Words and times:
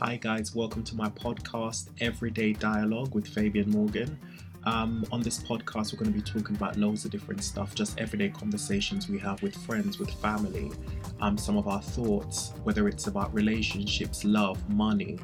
Hi, 0.00 0.16
guys, 0.16 0.56
welcome 0.56 0.82
to 0.84 0.96
my 0.96 1.08
podcast, 1.10 1.86
Everyday 2.00 2.52
Dialogue 2.52 3.14
with 3.14 3.28
Fabian 3.28 3.70
Morgan. 3.70 4.18
Um, 4.64 5.06
on 5.12 5.22
this 5.22 5.38
podcast, 5.38 5.92
we're 5.92 6.00
going 6.00 6.12
to 6.12 6.18
be 6.18 6.20
talking 6.20 6.56
about 6.56 6.76
loads 6.76 7.04
of 7.04 7.12
different 7.12 7.44
stuff, 7.44 7.76
just 7.76 7.96
everyday 8.00 8.28
conversations 8.28 9.08
we 9.08 9.20
have 9.20 9.40
with 9.40 9.54
friends, 9.54 10.00
with 10.00 10.10
family, 10.10 10.72
um, 11.20 11.38
some 11.38 11.56
of 11.56 11.68
our 11.68 11.80
thoughts, 11.80 12.54
whether 12.64 12.88
it's 12.88 13.06
about 13.06 13.32
relationships, 13.32 14.24
love, 14.24 14.58
money, 14.68 15.16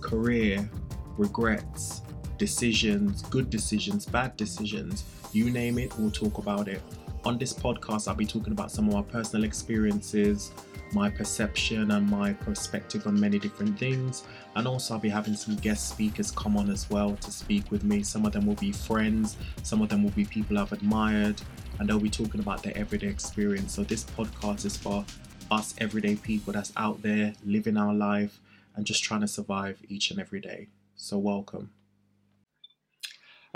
career, 0.00 0.70
regrets, 1.18 2.02
decisions, 2.38 3.22
good 3.22 3.50
decisions, 3.50 4.06
bad 4.06 4.36
decisions, 4.36 5.02
you 5.32 5.50
name 5.50 5.76
it, 5.76 5.92
we'll 5.98 6.12
talk 6.12 6.38
about 6.38 6.68
it. 6.68 6.80
On 7.24 7.38
this 7.38 7.54
podcast, 7.54 8.06
I'll 8.06 8.14
be 8.14 8.26
talking 8.26 8.52
about 8.52 8.70
some 8.70 8.86
of 8.86 8.96
our 8.96 9.02
personal 9.02 9.44
experiences, 9.44 10.52
my 10.92 11.08
perception 11.08 11.90
and 11.92 12.06
my 12.06 12.34
perspective 12.34 13.06
on 13.06 13.18
many 13.18 13.38
different 13.38 13.78
things. 13.78 14.24
And 14.56 14.68
also, 14.68 14.92
I'll 14.92 15.00
be 15.00 15.08
having 15.08 15.34
some 15.34 15.56
guest 15.56 15.88
speakers 15.88 16.30
come 16.30 16.54
on 16.58 16.68
as 16.68 16.90
well 16.90 17.16
to 17.16 17.30
speak 17.32 17.70
with 17.70 17.82
me. 17.82 18.02
Some 18.02 18.26
of 18.26 18.32
them 18.32 18.44
will 18.44 18.56
be 18.56 18.72
friends, 18.72 19.38
some 19.62 19.80
of 19.80 19.88
them 19.88 20.04
will 20.04 20.10
be 20.10 20.26
people 20.26 20.58
I've 20.58 20.72
admired, 20.72 21.40
and 21.78 21.88
they'll 21.88 21.98
be 21.98 22.10
talking 22.10 22.40
about 22.40 22.62
their 22.62 22.76
everyday 22.76 23.08
experience. 23.08 23.72
So, 23.72 23.84
this 23.84 24.04
podcast 24.04 24.66
is 24.66 24.76
for 24.76 25.02
us 25.50 25.74
everyday 25.78 26.16
people 26.16 26.52
that's 26.52 26.74
out 26.76 27.00
there 27.00 27.32
living 27.42 27.78
our 27.78 27.94
life 27.94 28.38
and 28.76 28.84
just 28.84 29.02
trying 29.02 29.22
to 29.22 29.28
survive 29.28 29.78
each 29.88 30.10
and 30.10 30.20
every 30.20 30.40
day. 30.40 30.68
So, 30.94 31.16
welcome. 31.16 31.70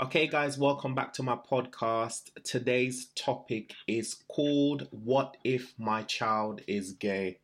Okay, 0.01 0.27
guys, 0.27 0.57
welcome 0.57 0.95
back 0.95 1.11
to 1.13 1.23
my 1.23 1.35
podcast. 1.35 2.29
Today's 2.45 3.07
topic 3.15 3.73
is 3.85 4.15
called 4.29 4.87
What 4.91 5.35
If 5.43 5.73
My 5.77 6.03
Child 6.03 6.61
is 6.67 6.93
Gay? 6.93 7.39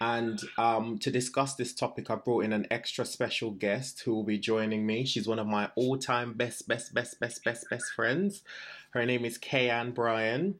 And 0.00 0.40
um, 0.58 0.98
to 0.98 1.12
discuss 1.12 1.54
this 1.54 1.72
topic, 1.72 2.10
I 2.10 2.16
brought 2.16 2.46
in 2.46 2.52
an 2.52 2.66
extra 2.68 3.04
special 3.04 3.52
guest 3.52 4.00
who 4.00 4.12
will 4.12 4.24
be 4.24 4.40
joining 4.40 4.84
me. 4.84 5.04
She's 5.04 5.28
one 5.28 5.38
of 5.38 5.46
my 5.46 5.70
all 5.76 5.96
time 5.96 6.32
best, 6.32 6.66
best, 6.66 6.94
best, 6.94 7.20
best, 7.20 7.44
best, 7.44 7.70
best 7.70 7.92
friends. 7.94 8.42
Her 8.90 9.06
name 9.06 9.24
is 9.24 9.38
Kay-Ann 9.38 9.92
Bryan. 9.92 10.56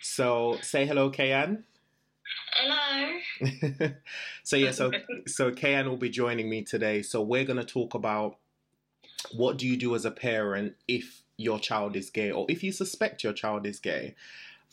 So 0.00 0.58
say 0.62 0.84
hello, 0.84 1.10
Kay-Ann. 1.10 1.62
Hello. 2.56 3.90
so 4.42 4.56
yeah, 4.56 4.72
so 4.72 4.90
so 5.28 5.52
Kay-Ann 5.52 5.88
will 5.88 5.96
be 5.96 6.10
joining 6.10 6.50
me 6.50 6.64
today. 6.64 7.02
So 7.02 7.22
we're 7.22 7.44
gonna 7.44 7.64
talk 7.64 7.94
about 7.94 8.38
what 9.34 9.58
do 9.58 9.66
you 9.66 9.76
do 9.76 9.94
as 9.94 10.04
a 10.04 10.10
parent 10.10 10.74
if 10.88 11.22
your 11.36 11.58
child 11.58 11.96
is 11.96 12.10
gay 12.10 12.30
or 12.30 12.46
if 12.48 12.62
you 12.62 12.72
suspect 12.72 13.24
your 13.24 13.32
child 13.32 13.66
is 13.66 13.78
gay? 13.78 14.14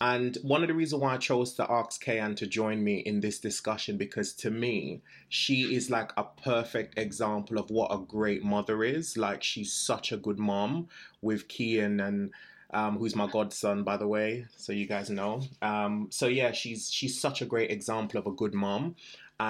And 0.01 0.37
one 0.41 0.63
of 0.63 0.67
the 0.67 0.73
reasons 0.73 1.01
why 1.01 1.13
I 1.13 1.17
chose 1.17 1.53
to 1.53 1.71
ask 1.71 2.03
Kay-Ann 2.03 2.35
to 2.35 2.47
join 2.47 2.83
me 2.83 2.97
in 2.97 3.21
this 3.21 3.39
discussion 3.39 3.95
because 3.95 4.33
to 4.33 4.51
me, 4.51 5.01
she 5.29 5.75
is 5.75 5.89
like 5.89 6.11
a 6.17 6.25
perfect 6.25 6.99
example 6.99 7.57
of 7.57 7.69
what 7.69 7.93
a 7.93 7.99
great 7.99 8.43
mother 8.43 8.83
is. 8.83 9.15
Like 9.15 9.43
she's 9.43 9.71
such 9.71 10.11
a 10.11 10.17
good 10.17 10.39
mom 10.39 10.89
with 11.21 11.47
Kian 11.47 12.05
and 12.05 12.31
um, 12.73 12.97
who's 12.97 13.15
my 13.15 13.27
godson, 13.27 13.83
by 13.83 13.97
the 13.97 14.07
way, 14.07 14.47
so 14.57 14.73
you 14.73 14.87
guys 14.87 15.09
know. 15.09 15.41
Um, 15.61 16.07
so 16.09 16.27
yeah, 16.27 16.51
she's 16.51 16.91
she's 16.91 17.19
such 17.19 17.41
a 17.41 17.45
great 17.45 17.71
example 17.71 18.19
of 18.19 18.25
a 18.25 18.31
good 18.31 18.53
mom, 18.53 18.95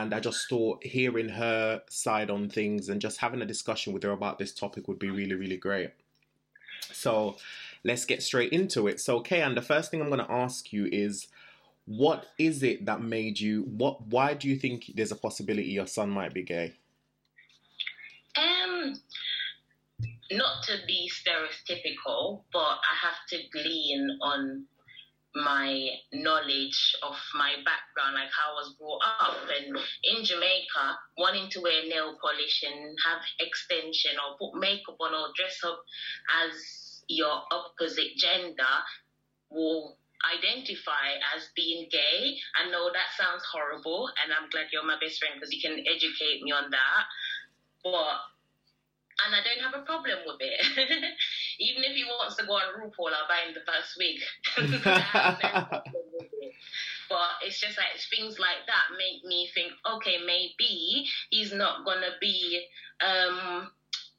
and 0.01 0.13
I 0.13 0.19
just 0.19 0.49
thought 0.49 0.83
hearing 0.83 1.29
her 1.29 1.81
side 1.89 2.31
on 2.31 2.49
things 2.49 2.89
and 2.89 2.99
just 2.99 3.19
having 3.19 3.41
a 3.41 3.45
discussion 3.45 3.93
with 3.93 4.01
her 4.03 4.11
about 4.11 4.39
this 4.39 4.51
topic 4.51 4.87
would 4.87 4.97
be 4.97 5.11
really, 5.11 5.35
really 5.35 5.57
great. 5.57 5.91
So 6.91 7.37
let's 7.83 8.05
get 8.05 8.23
straight 8.23 8.51
into 8.51 8.87
it. 8.87 8.99
So, 8.99 9.19
Kay-Ann, 9.19 9.55
the 9.55 9.61
first 9.61 9.91
thing 9.91 10.01
I'm 10.01 10.09
going 10.09 10.25
to 10.25 10.31
ask 10.31 10.73
you 10.73 10.87
is 10.91 11.27
what 11.85 12.25
is 12.39 12.63
it 12.63 12.85
that 12.85 13.01
made 13.01 13.39
you, 13.39 13.63
what, 13.63 14.07
why 14.07 14.33
do 14.33 14.47
you 14.47 14.55
think 14.55 14.91
there's 14.95 15.11
a 15.11 15.15
possibility 15.15 15.69
your 15.69 15.87
son 15.87 16.09
might 16.09 16.33
be 16.33 16.43
gay? 16.43 16.73
Um, 18.35 18.95
not 20.31 20.63
to 20.63 20.77
be 20.87 21.11
stereotypical, 21.13 22.41
but 22.51 22.59
I 22.59 22.95
have 23.01 23.27
to 23.29 23.37
glean 23.51 24.17
on 24.21 24.65
my 25.35 25.89
knowledge 26.13 26.95
of 27.01 27.15
my 27.35 27.55
background, 27.65 28.15
like 28.15 28.29
how 28.29 28.51
I 28.51 28.55
was 28.55 28.75
brought 28.77 29.01
up. 29.19 29.37
And 29.49 29.77
in 30.03 30.23
Jamaica, 30.23 30.97
wanting 31.17 31.49
to 31.51 31.61
wear 31.61 31.87
nail 31.87 32.17
polish 32.21 32.63
and 32.63 32.95
have 33.05 33.21
extension 33.39 34.11
or 34.21 34.37
put 34.37 34.59
makeup 34.59 34.97
on 34.99 35.13
or 35.13 35.33
dress 35.35 35.57
up 35.65 35.81
as 36.45 37.03
your 37.07 37.41
opposite 37.51 38.15
gender 38.17 38.75
will 39.49 39.97
identify 40.23 41.17
as 41.35 41.49
being 41.55 41.87
gay. 41.91 42.37
I 42.55 42.69
know 42.69 42.89
that 42.93 43.11
sounds 43.17 43.43
horrible, 43.51 44.09
and 44.23 44.31
I'm 44.31 44.49
glad 44.49 44.67
you're 44.71 44.85
my 44.85 44.97
best 45.01 45.19
friend 45.19 45.35
because 45.35 45.51
you 45.51 45.61
can 45.61 45.83
educate 45.85 46.43
me 46.43 46.51
on 46.51 46.69
that. 46.71 47.03
But 47.83 48.21
and 49.25 49.35
I 49.35 49.41
don't 49.45 49.61
have 49.61 49.77
a 49.81 49.85
problem 49.85 50.19
with 50.25 50.41
it. 50.41 50.59
Even 51.59 51.83
if 51.83 51.95
he 51.95 52.03
wants 52.03 52.35
to 52.37 52.45
go 52.45 52.53
on 52.53 52.73
RuPaul, 52.79 53.13
I'll 53.13 53.27
buy 53.27 53.45
him 53.47 53.53
the 53.53 53.61
first 53.65 53.97
wig. 53.97 54.19
but 57.09 57.29
it's 57.43 57.59
just 57.59 57.77
like 57.77 57.87
things 58.09 58.39
like 58.39 58.65
that 58.67 58.95
make 58.97 59.23
me 59.25 59.49
think, 59.53 59.71
okay, 59.95 60.17
maybe 60.25 61.05
he's 61.29 61.53
not 61.53 61.85
gonna 61.85 62.15
be 62.19 62.65
um 63.05 63.69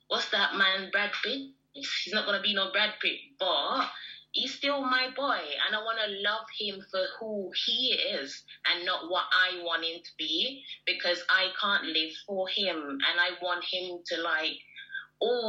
what's 0.08 0.30
that 0.30 0.56
man, 0.56 0.90
Brad 0.92 1.10
Pitt? 1.24 1.50
He's 1.72 2.14
not 2.14 2.26
gonna 2.26 2.42
be 2.42 2.54
no 2.54 2.70
Brad 2.72 2.92
Pitt, 3.00 3.18
but 3.38 3.88
he's 4.34 4.54
still 4.54 4.82
my 4.82 5.08
boy 5.16 5.38
and 5.66 5.74
I 5.74 5.78
want 5.78 5.98
to 6.04 6.10
love 6.28 6.46
him 6.58 6.84
for 6.90 7.04
who 7.18 7.50
he 7.66 7.92
is 7.92 8.42
and 8.66 8.84
not 8.84 9.08
what 9.08 9.24
I 9.32 9.62
want 9.62 9.84
him 9.84 10.00
to 10.02 10.10
be 10.18 10.62
because 10.86 11.22
I 11.28 11.48
can't 11.60 11.86
live 11.86 12.12
for 12.26 12.48
him 12.48 12.76
and 12.76 13.20
I 13.20 13.30
want 13.42 13.64
him 13.64 14.00
to 14.06 14.20
like 14.20 14.58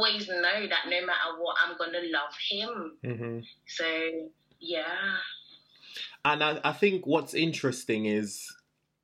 always 0.06 0.28
know 0.28 0.66
that 0.68 0.88
no 0.88 1.06
matter 1.06 1.38
what, 1.38 1.56
I'm 1.64 1.76
gonna 1.78 2.06
love 2.10 2.32
him. 2.50 2.92
Mm-hmm. 3.04 3.38
So 3.66 4.30
yeah. 4.60 4.84
And 6.24 6.42
I, 6.42 6.60
I 6.64 6.72
think 6.72 7.06
what's 7.06 7.34
interesting 7.34 8.06
is 8.06 8.52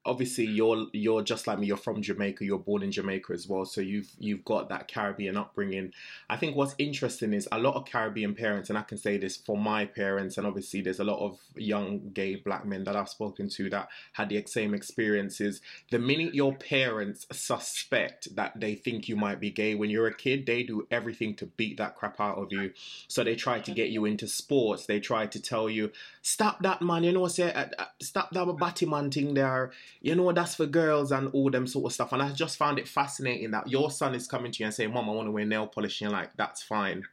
obviously 0.05 0.45
you're 0.45 0.87
you're 0.93 1.23
just 1.23 1.47
like 1.47 1.59
me 1.59 1.67
you're 1.67 1.77
from 1.77 2.03
Jamaica 2.03 2.45
you're 2.45 2.59
born 2.59 2.83
in 2.83 2.91
Jamaica 2.91 3.33
as 3.33 3.47
well 3.47 3.65
so 3.65 3.81
you've 3.81 4.11
you've 4.19 4.45
got 4.45 4.69
that 4.69 4.89
Caribbean 4.89 5.37
upbringing. 5.37 5.93
I 6.29 6.37
think 6.37 6.57
what's 6.57 6.75
interesting 6.79 7.33
is 7.33 7.49
a 7.53 7.59
lot 7.59 7.75
of 7.75 7.85
Caribbean 7.85 8.35
parents 8.35 8.69
and 8.69 8.79
I 8.79 8.83
can 8.83 8.99
say 8.99 9.17
this 9.17 9.37
for 9.37 9.57
my 9.57 9.85
parents 9.85 10.39
and 10.39 10.47
obviously 10.47 10.81
there's 10.81 11.01
a 11.01 11.05
lot 11.05 11.21
of 11.21 11.39
young 11.55 12.11
gay 12.13 12.37
black 12.37 12.65
men 12.65 12.85
that 12.85 12.97
I've 12.97 13.09
spoken 13.09 13.49
to 13.51 13.71
that 13.71 13.89
had 14.13 14.29
the 14.29 14.43
same 14.47 14.75
experiences. 14.75 15.61
The 15.91 15.99
minute 15.99 16.35
your 16.35 16.55
parents 16.55 17.27
suspect 17.31 18.35
that 18.35 18.59
they 18.59 18.75
think 18.75 19.09
you 19.09 19.17
might 19.17 19.39
be 19.39 19.51
gay 19.51 19.75
when 19.75 19.91
you're 19.91 20.09
a 20.09 20.15
kid 20.15 20.47
they 20.47 20.65
do 20.65 20.87
everything 20.91 21.35
to 21.37 21.47
beat 21.47 21.77
that 21.77 21.95
crap 21.95 22.19
out 22.21 22.39
of 22.39 22.49
you. 22.51 22.73
So 23.07 23.23
they 23.23 23.37
try 23.37 23.61
to 23.61 23.71
get 23.71 23.91
you 23.91 24.05
into 24.05 24.27
sports. 24.27 24.87
They 24.87 24.99
try 24.99 25.27
to 25.27 25.41
tell 25.41 25.71
you 25.71 25.93
stop 26.23 26.63
that 26.63 26.81
man 26.81 27.05
you 27.05 27.13
know 27.13 27.27
say 27.29 27.53
uh, 27.53 27.67
uh, 27.79 27.85
stop 28.01 28.31
that 28.31 28.47
batty 28.59 28.87
man 28.87 29.11
thing 29.11 29.35
there 29.35 29.73
you 30.03 30.17
know, 30.17 30.33
that's 30.33 30.57
for 30.57 30.67
girls 30.67 31.13
and 31.13 31.29
all 31.33 31.49
them 31.49 31.67
sort 31.67 31.87
of 31.87 31.93
stuff. 31.93 32.13
And 32.13 32.21
I 32.21 32.33
just 32.33 32.57
found 32.57 32.79
it 32.81 32.89
fascinating 32.89 33.53
that 33.53 33.71
your 33.71 33.91
son 33.91 34.17
is 34.17 34.27
coming 34.27 34.51
to 34.51 34.59
you 34.59 34.67
and 34.67 34.75
saying, 34.75 34.93
Mom, 34.93 35.09
I 35.09 35.13
want 35.13 35.29
to 35.29 35.33
wear 35.33 35.45
nail 35.45 35.69
polish. 35.69 36.01
And 36.01 36.11
you're 36.11 36.19
like, 36.19 36.37
that's 36.37 36.61
fine. 36.61 37.05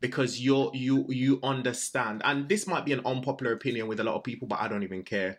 Because 0.00 0.40
you're 0.40 0.72
you 0.74 1.06
you 1.08 1.38
understand. 1.44 2.22
And 2.24 2.48
this 2.48 2.66
might 2.66 2.84
be 2.84 2.92
an 2.92 3.02
unpopular 3.06 3.52
opinion 3.52 3.86
with 3.86 4.00
a 4.00 4.04
lot 4.04 4.16
of 4.16 4.24
people, 4.24 4.48
but 4.48 4.60
I 4.60 4.66
don't 4.66 4.82
even 4.82 5.04
care. 5.04 5.38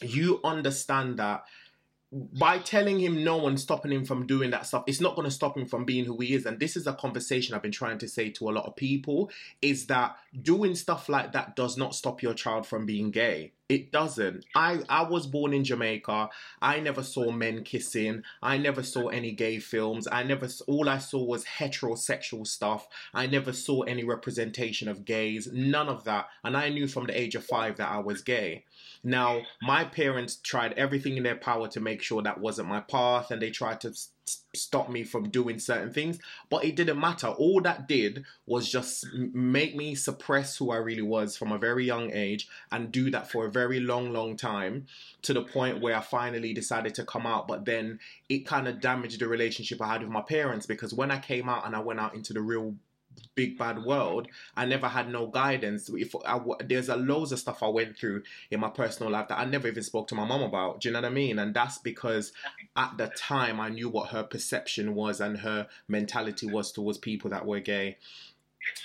You 0.00 0.40
understand 0.42 1.18
that 1.18 1.44
by 2.10 2.58
telling 2.58 3.00
him 3.00 3.22
no 3.22 3.46
and 3.46 3.60
stopping 3.60 3.92
him 3.92 4.06
from 4.06 4.26
doing 4.26 4.50
that 4.50 4.66
stuff, 4.66 4.84
it's 4.86 5.00
not 5.00 5.16
going 5.16 5.26
to 5.26 5.34
stop 5.34 5.58
him 5.58 5.66
from 5.66 5.84
being 5.84 6.06
who 6.06 6.18
he 6.20 6.34
is. 6.34 6.46
And 6.46 6.58
this 6.58 6.76
is 6.76 6.86
a 6.86 6.94
conversation 6.94 7.54
I've 7.54 7.62
been 7.62 7.72
trying 7.72 7.98
to 7.98 8.08
say 8.08 8.30
to 8.30 8.48
a 8.48 8.52
lot 8.52 8.64
of 8.64 8.76
people 8.76 9.30
is 9.60 9.86
that 9.86 10.16
doing 10.40 10.74
stuff 10.74 11.10
like 11.10 11.32
that 11.32 11.56
does 11.56 11.76
not 11.76 11.94
stop 11.94 12.22
your 12.22 12.32
child 12.32 12.66
from 12.66 12.86
being 12.86 13.10
gay. 13.10 13.52
It 13.70 13.92
doesn't. 13.92 14.44
I, 14.54 14.80
I 14.90 15.04
was 15.04 15.26
born 15.26 15.54
in 15.54 15.64
Jamaica. 15.64 16.28
I 16.60 16.80
never 16.80 17.02
saw 17.02 17.30
men 17.30 17.64
kissing. 17.64 18.22
I 18.42 18.58
never 18.58 18.82
saw 18.82 19.08
any 19.08 19.32
gay 19.32 19.58
films. 19.58 20.06
I 20.12 20.22
never, 20.22 20.46
all 20.66 20.86
I 20.86 20.98
saw 20.98 21.24
was 21.24 21.46
heterosexual 21.46 22.46
stuff. 22.46 22.86
I 23.14 23.26
never 23.26 23.54
saw 23.54 23.80
any 23.82 24.04
representation 24.04 24.86
of 24.86 25.06
gays. 25.06 25.48
None 25.50 25.88
of 25.88 26.04
that. 26.04 26.26
And 26.44 26.58
I 26.58 26.68
knew 26.68 26.86
from 26.86 27.06
the 27.06 27.18
age 27.18 27.34
of 27.36 27.46
five 27.46 27.76
that 27.78 27.90
I 27.90 28.00
was 28.00 28.20
gay. 28.20 28.64
Now, 29.02 29.40
my 29.62 29.84
parents 29.84 30.36
tried 30.36 30.74
everything 30.74 31.16
in 31.16 31.22
their 31.22 31.34
power 31.34 31.66
to 31.68 31.80
make 31.80 32.02
sure 32.02 32.20
that 32.20 32.40
wasn't 32.40 32.68
my 32.68 32.80
path 32.80 33.30
and 33.30 33.40
they 33.40 33.50
tried 33.50 33.80
to 33.80 33.94
stop 34.54 34.88
me 34.88 35.04
from 35.04 35.28
doing 35.28 35.58
certain 35.58 35.92
things 35.92 36.18
but 36.48 36.64
it 36.64 36.76
didn't 36.76 36.98
matter. 37.00 37.28
All 37.28 37.60
that 37.62 37.88
did 37.88 38.24
was 38.46 38.70
just 38.70 39.06
make 39.12 39.74
me 39.74 39.94
suppress 39.94 40.56
who 40.56 40.70
i 40.70 40.76
really 40.76 41.02
was 41.02 41.36
from 41.36 41.52
a 41.52 41.58
very 41.58 41.84
young 41.84 42.10
age 42.12 42.48
and 42.72 42.92
do 42.92 43.10
that 43.10 43.30
for 43.30 43.46
a 43.46 43.50
very 43.50 43.80
long 43.80 44.12
long 44.12 44.36
time 44.36 44.86
to 45.22 45.32
the 45.32 45.42
point 45.42 45.80
where 45.80 45.96
i 45.96 46.00
finally 46.00 46.52
decided 46.54 46.94
to 46.94 47.04
come 47.04 47.26
out. 47.26 47.48
But 47.48 47.64
then 47.64 47.98
it 48.28 48.46
kind 48.46 48.68
of 48.68 48.80
damaged 48.80 49.20
the 49.20 49.28
relationship 49.28 49.80
i 49.82 49.88
had 49.88 50.02
with 50.02 50.10
my 50.10 50.22
parents 50.22 50.66
because 50.66 50.94
when 50.94 51.10
i 51.10 51.18
came 51.18 51.48
out 51.48 51.66
and 51.66 51.74
i 51.74 51.80
went 51.80 52.00
out 52.00 52.14
into 52.14 52.32
the 52.32 52.40
real 52.40 52.74
big 53.34 53.58
bad 53.58 53.82
world. 53.82 54.28
I 54.56 54.64
never 54.64 54.88
had 54.88 55.08
no 55.10 55.26
guidance. 55.26 55.90
If 55.92 56.14
I, 56.26 56.40
there's 56.64 56.88
a 56.88 56.96
loads 56.96 57.32
of 57.32 57.38
stuff 57.38 57.62
I 57.62 57.68
went 57.68 57.96
through 57.96 58.22
in 58.50 58.60
my 58.60 58.68
personal 58.68 59.12
life 59.12 59.28
that 59.28 59.38
I 59.38 59.44
never 59.44 59.68
even 59.68 59.82
spoke 59.82 60.08
to 60.08 60.14
my 60.14 60.24
mom 60.24 60.42
about. 60.42 60.80
Do 60.80 60.88
you 60.88 60.92
know 60.92 61.00
what 61.00 61.08
I 61.08 61.12
mean? 61.14 61.38
And 61.38 61.54
that's 61.54 61.78
because 61.78 62.32
at 62.76 62.96
the 62.96 63.08
time 63.08 63.60
I 63.60 63.68
knew 63.68 63.88
what 63.88 64.10
her 64.10 64.22
perception 64.22 64.94
was 64.94 65.20
and 65.20 65.38
her 65.38 65.66
mentality 65.88 66.46
was 66.46 66.72
towards 66.72 66.98
people 66.98 67.30
that 67.30 67.46
were 67.46 67.60
gay. 67.60 67.98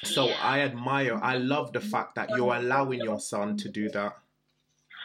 So. 0.03 0.29
I 0.41 0.61
admire, 0.61 1.19
I 1.21 1.37
love 1.37 1.73
the 1.73 1.79
fact 1.79 2.15
that 2.15 2.29
you're 2.31 2.55
allowing 2.55 3.01
your 3.01 3.19
son 3.19 3.57
to 3.57 3.69
do 3.69 3.89
that. 3.89 4.17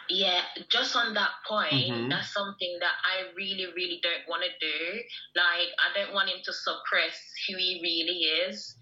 Yeah, 0.09 0.41
just 0.69 0.95
on 0.95 1.13
that 1.15 1.29
point, 1.47 1.71
mm-hmm. 1.71 2.09
that's 2.09 2.31
something 2.31 2.77
that 2.79 2.93
I 3.03 3.33
really, 3.35 3.65
really 3.75 3.99
don't 4.03 4.27
want 4.27 4.43
to 4.43 4.49
do. 4.59 4.99
Like, 5.35 5.69
I 5.79 5.97
don't 5.97 6.13
want 6.13 6.29
him 6.29 6.37
to 6.43 6.53
suppress 6.53 7.19
who 7.47 7.57
he 7.57 7.79
really 7.81 8.49
is 8.49 8.75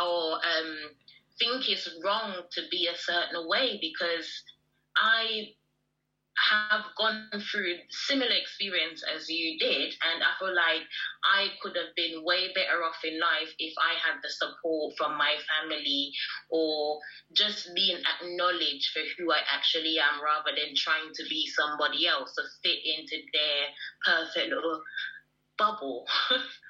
or 0.00 0.34
um, 0.34 0.76
think 1.38 1.68
it's 1.68 1.88
wrong 2.04 2.42
to 2.52 2.62
be 2.70 2.88
a 2.88 2.96
certain 2.96 3.48
way 3.48 3.78
because 3.80 4.28
I 4.96 5.54
have 6.36 6.82
gone 6.98 7.28
through 7.50 7.76
similar 7.90 8.32
experience 8.32 9.02
as 9.14 9.28
you 9.28 9.58
did 9.58 9.94
and 10.02 10.22
i 10.22 10.34
feel 10.38 10.54
like 10.54 10.82
i 11.22 11.48
could 11.62 11.76
have 11.76 11.94
been 11.94 12.24
way 12.24 12.52
better 12.54 12.82
off 12.82 12.98
in 13.04 13.18
life 13.20 13.48
if 13.58 13.72
i 13.78 13.94
had 13.94 14.18
the 14.22 14.28
support 14.28 14.94
from 14.98 15.16
my 15.16 15.36
family 15.46 16.10
or 16.50 16.98
just 17.34 17.70
being 17.74 17.98
acknowledged 18.02 18.90
for 18.92 19.02
who 19.16 19.30
i 19.32 19.40
actually 19.52 19.96
am 19.98 20.22
rather 20.22 20.50
than 20.56 20.74
trying 20.76 21.10
to 21.14 21.22
be 21.28 21.46
somebody 21.54 22.06
else 22.06 22.34
to 22.34 22.42
fit 22.62 22.78
into 22.84 23.16
their 23.32 23.70
perfect 24.04 24.48
little 24.52 24.82
bubble 25.56 26.04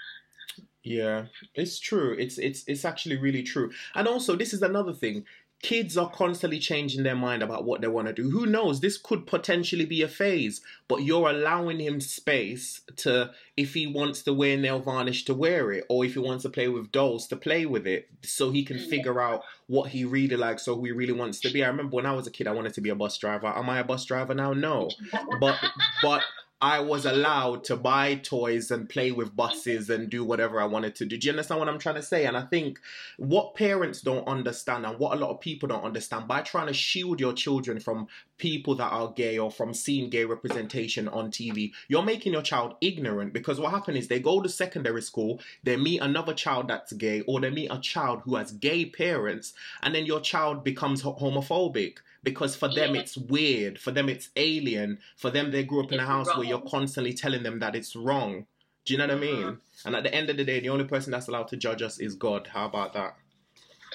Yeah, 0.84 1.26
it's 1.54 1.80
true. 1.80 2.14
It's 2.18 2.36
it's 2.38 2.62
it's 2.66 2.84
actually 2.84 3.16
really 3.16 3.42
true. 3.42 3.72
And 3.94 4.06
also, 4.06 4.36
this 4.36 4.52
is 4.52 4.62
another 4.62 4.92
thing. 4.92 5.24
Kids 5.62 5.96
are 5.96 6.10
constantly 6.10 6.58
changing 6.58 7.04
their 7.04 7.16
mind 7.16 7.42
about 7.42 7.64
what 7.64 7.80
they 7.80 7.88
want 7.88 8.06
to 8.06 8.12
do. 8.12 8.28
Who 8.28 8.44
knows? 8.44 8.80
This 8.80 8.98
could 8.98 9.26
potentially 9.26 9.86
be 9.86 10.02
a 10.02 10.08
phase, 10.08 10.60
but 10.88 11.04
you're 11.04 11.30
allowing 11.30 11.80
him 11.80 12.02
space 12.02 12.82
to, 12.96 13.30
if 13.56 13.72
he 13.72 13.86
wants 13.86 14.20
to 14.24 14.34
wear 14.34 14.58
nail 14.58 14.78
varnish, 14.78 15.24
to 15.24 15.32
wear 15.32 15.72
it, 15.72 15.86
or 15.88 16.04
if 16.04 16.12
he 16.12 16.18
wants 16.18 16.42
to 16.42 16.50
play 16.50 16.68
with 16.68 16.92
dolls, 16.92 17.26
to 17.28 17.36
play 17.36 17.64
with 17.64 17.86
it, 17.86 18.10
so 18.22 18.50
he 18.50 18.62
can 18.62 18.78
figure 18.78 19.18
out 19.22 19.42
what 19.66 19.88
he 19.88 20.04
really 20.04 20.36
likes 20.36 20.68
or 20.68 20.76
who 20.76 20.84
he 20.84 20.92
really 20.92 21.14
wants 21.14 21.40
to 21.40 21.50
be. 21.50 21.64
I 21.64 21.68
remember 21.68 21.96
when 21.96 22.04
I 22.04 22.12
was 22.12 22.26
a 22.26 22.30
kid, 22.30 22.46
I 22.46 22.52
wanted 22.52 22.74
to 22.74 22.82
be 22.82 22.90
a 22.90 22.94
bus 22.94 23.16
driver. 23.16 23.46
Am 23.46 23.70
I 23.70 23.78
a 23.78 23.84
bus 23.84 24.04
driver 24.04 24.34
now? 24.34 24.52
No, 24.52 24.90
but 25.40 25.56
but 26.02 26.20
I 26.60 26.80
was 26.80 27.04
allowed 27.04 27.64
to 27.64 27.76
buy 27.76 28.14
toys 28.14 28.70
and 28.70 28.88
play 28.88 29.10
with 29.10 29.36
buses 29.36 29.90
and 29.90 30.08
do 30.08 30.24
whatever 30.24 30.60
I 30.60 30.64
wanted 30.64 30.94
to 30.96 31.04
do. 31.04 31.18
Do 31.18 31.26
you 31.26 31.32
understand 31.32 31.60
what 31.60 31.68
I'm 31.68 31.78
trying 31.78 31.96
to 31.96 32.02
say? 32.02 32.24
And 32.24 32.36
I 32.36 32.42
think 32.42 32.80
what 33.18 33.54
parents 33.54 34.00
don't 34.00 34.26
understand 34.26 34.86
and 34.86 34.98
what 34.98 35.12
a 35.12 35.20
lot 35.20 35.30
of 35.30 35.40
people 35.40 35.68
don't 35.68 35.84
understand 35.84 36.26
by 36.26 36.40
trying 36.40 36.68
to 36.68 36.72
shield 36.72 37.20
your 37.20 37.34
children 37.34 37.80
from 37.80 38.06
people 38.38 38.74
that 38.76 38.92
are 38.92 39.12
gay 39.12 39.38
or 39.38 39.50
from 39.50 39.74
seeing 39.74 40.08
gay 40.08 40.24
representation 40.24 41.08
on 41.08 41.30
TV, 41.30 41.72
you're 41.88 42.02
making 42.02 42.32
your 42.32 42.42
child 42.42 42.76
ignorant 42.80 43.32
because 43.32 43.60
what 43.60 43.70
happens 43.70 43.98
is 43.98 44.08
they 44.08 44.20
go 44.20 44.40
to 44.40 44.48
secondary 44.48 45.02
school, 45.02 45.40
they 45.64 45.76
meet 45.76 46.00
another 46.00 46.32
child 46.32 46.68
that's 46.68 46.92
gay, 46.94 47.20
or 47.22 47.40
they 47.40 47.50
meet 47.50 47.70
a 47.70 47.78
child 47.78 48.22
who 48.24 48.36
has 48.36 48.52
gay 48.52 48.86
parents, 48.86 49.52
and 49.82 49.94
then 49.94 50.06
your 50.06 50.20
child 50.20 50.64
becomes 50.64 51.02
homophobic 51.02 51.98
because 52.24 52.56
for 52.56 52.68
them 52.68 52.94
yeah. 52.94 53.02
it's 53.02 53.16
weird, 53.16 53.78
for 53.78 53.92
them 53.92 54.08
it's 54.08 54.30
alien, 54.34 54.98
for 55.16 55.30
them 55.30 55.52
they 55.52 55.62
grew 55.62 55.84
up 55.84 55.92
in 55.92 56.00
it's 56.00 56.02
a 56.02 56.06
house 56.06 56.28
wrong. 56.28 56.38
where 56.38 56.46
you're 56.46 56.60
constantly 56.62 57.12
telling 57.12 57.42
them 57.42 57.60
that 57.60 57.76
it's 57.76 57.94
wrong. 57.94 58.46
Do 58.84 58.92
you 58.92 58.98
know 58.98 59.06
what 59.06 59.16
I 59.16 59.20
mean? 59.20 59.42
Mm-hmm. 59.42 59.86
And 59.86 59.96
at 59.96 60.02
the 60.02 60.14
end 60.14 60.30
of 60.30 60.36
the 60.36 60.44
day, 60.44 60.60
the 60.60 60.70
only 60.70 60.84
person 60.84 61.12
that's 61.12 61.28
allowed 61.28 61.48
to 61.48 61.56
judge 61.56 61.82
us 61.82 61.98
is 61.98 62.14
God. 62.14 62.48
How 62.52 62.66
about 62.66 62.92
that? 62.94 63.16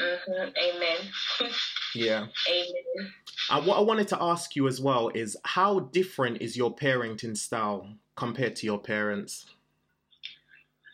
Mm-hmm. 0.01 0.49
Amen. 0.57 1.51
yeah. 1.95 2.27
Amen. 2.49 3.11
And 3.51 3.65
what 3.65 3.77
I 3.77 3.81
wanted 3.81 4.07
to 4.09 4.21
ask 4.21 4.55
you 4.55 4.67
as 4.67 4.79
well 4.79 5.09
is 5.09 5.35
how 5.43 5.79
different 5.79 6.41
is 6.41 6.55
your 6.55 6.73
parenting 6.73 7.35
style 7.35 7.87
compared 8.15 8.55
to 8.57 8.65
your 8.65 8.79
parents? 8.79 9.47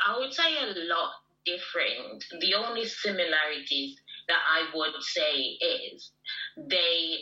I 0.05 0.17
would 0.17 0.33
say 0.33 0.57
a 0.57 0.67
lot 0.67 1.11
different. 1.45 2.25
The 2.41 2.53
only 2.55 2.85
similarities 2.85 3.97
that 4.27 4.39
I 4.49 4.65
would 4.75 5.01
say 5.01 5.57
is 5.93 6.11
they 6.57 7.19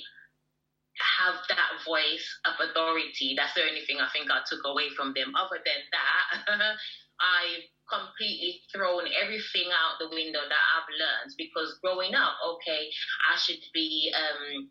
have 1.19 1.35
that 1.49 1.83
voice 1.85 2.39
of 2.45 2.52
authority. 2.69 3.35
That's 3.35 3.53
the 3.53 3.63
only 3.63 3.85
thing 3.85 3.99
I 3.99 4.09
think 4.11 4.31
I 4.31 4.41
took 4.45 4.61
away 4.65 4.89
from 4.95 5.13
them. 5.13 5.33
Other 5.35 5.59
than 5.63 5.81
that, 5.91 6.23
I've 7.19 7.67
completely 7.87 8.61
thrown 8.73 9.05
everything 9.11 9.69
out 9.69 9.99
the 9.99 10.09
window 10.09 10.41
that 10.41 10.65
I've 10.75 10.89
learned 10.89 11.35
because 11.37 11.77
growing 11.83 12.15
up, 12.15 12.33
okay, 12.57 12.89
I 13.29 13.37
should 13.37 13.61
be 13.73 14.11
um, 14.15 14.69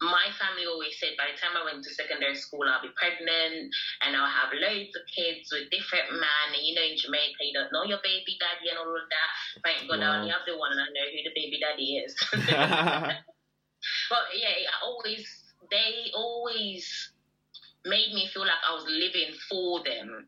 my 0.00 0.30
family 0.38 0.62
always 0.66 0.94
said 1.02 1.18
by 1.18 1.34
the 1.34 1.38
time 1.38 1.58
I 1.58 1.66
went 1.66 1.82
to 1.82 1.90
secondary 1.90 2.38
school, 2.38 2.62
I'll 2.70 2.82
be 2.82 2.94
pregnant 2.94 3.74
and 4.02 4.14
I'll 4.14 4.30
have 4.30 4.54
loads 4.54 4.94
of 4.94 5.02
kids 5.10 5.50
with 5.50 5.70
different 5.74 6.14
men. 6.14 6.54
And 6.54 6.62
you 6.62 6.78
know, 6.78 6.86
in 6.86 6.94
Jamaica, 6.94 7.42
you 7.42 7.54
don't 7.54 7.74
know 7.74 7.82
your 7.82 7.98
baby 8.06 8.38
daddy 8.38 8.70
and 8.70 8.78
all 8.78 8.94
of 8.94 9.10
that. 9.10 9.30
Thank 9.66 9.90
God 9.90 9.98
wow. 9.98 10.06
I 10.06 10.22
only 10.22 10.30
have 10.30 10.46
the 10.46 10.54
one 10.54 10.70
and 10.70 10.78
I 10.78 10.88
know 10.94 11.06
who 11.10 11.18
the 11.26 11.34
baby 11.34 11.58
daddy 11.58 11.98
is. 11.98 12.14
but 14.10 14.24
yeah, 14.38 14.70
I 14.70 14.76
always, 14.86 15.26
they 15.70 16.10
always 16.14 17.10
made 17.84 18.12
me 18.12 18.28
feel 18.32 18.42
like 18.42 18.62
I 18.68 18.74
was 18.74 18.84
living 18.88 19.34
for 19.48 19.82
them 19.84 20.26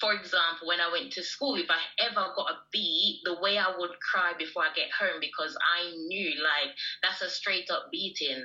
for 0.00 0.14
example, 0.14 0.66
when 0.66 0.80
I 0.80 0.90
went 0.90 1.12
to 1.12 1.22
school, 1.22 1.56
if 1.56 1.68
I 1.68 1.78
ever 1.98 2.32
got 2.34 2.50
a 2.50 2.56
B, 2.72 3.20
the 3.24 3.38
way 3.40 3.58
I 3.58 3.76
would 3.76 3.90
cry 4.00 4.32
before 4.38 4.62
I 4.62 4.72
get 4.74 4.88
home 4.98 5.20
because 5.20 5.56
I 5.60 5.90
knew 6.08 6.42
like 6.42 6.74
that's 7.02 7.20
a 7.20 7.28
straight 7.28 7.70
up 7.70 7.90
beating. 7.92 8.42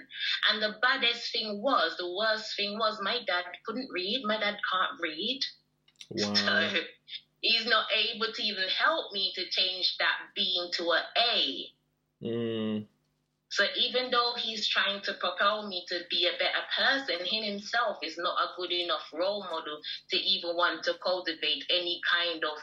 And 0.51 0.61
the 0.61 0.75
baddest 0.81 1.31
thing 1.31 1.61
was, 1.61 1.95
the 1.97 2.13
worst 2.13 2.55
thing 2.57 2.77
was, 2.77 2.99
my 3.01 3.19
dad 3.25 3.45
couldn't 3.65 3.89
read. 3.89 4.23
My 4.25 4.37
dad 4.37 4.57
can't 4.69 4.99
read. 4.99 5.39
Wow. 6.11 6.69
So 7.41 7.51
he's 7.51 7.67
not 7.67 7.85
able 7.93 8.33
to 8.33 8.43
even 8.43 8.67
help 8.69 9.13
me 9.13 9.31
to 9.35 9.43
change 9.49 9.95
that 9.99 10.15
B 10.35 10.59
into 10.63 10.83
a 10.91 11.03
A. 11.17 11.65
Mm. 12.23 12.87
So 13.55 13.63
even 13.79 14.11
though 14.11 14.33
he's 14.35 14.67
trying 14.67 15.01
to 15.03 15.13
propel 15.13 15.65
me 15.65 15.85
to 15.87 16.01
be 16.09 16.27
a 16.27 16.37
better 16.37 16.65
person, 16.75 17.25
he 17.25 17.41
himself 17.41 17.99
is 18.03 18.17
not 18.17 18.35
a 18.35 18.51
good 18.59 18.73
enough 18.73 19.07
role 19.13 19.43
model 19.43 19.79
to 20.11 20.17
even 20.17 20.57
want 20.57 20.83
to 20.83 20.95
cultivate 21.01 21.63
any 21.69 22.01
kind 22.03 22.43
of 22.43 22.59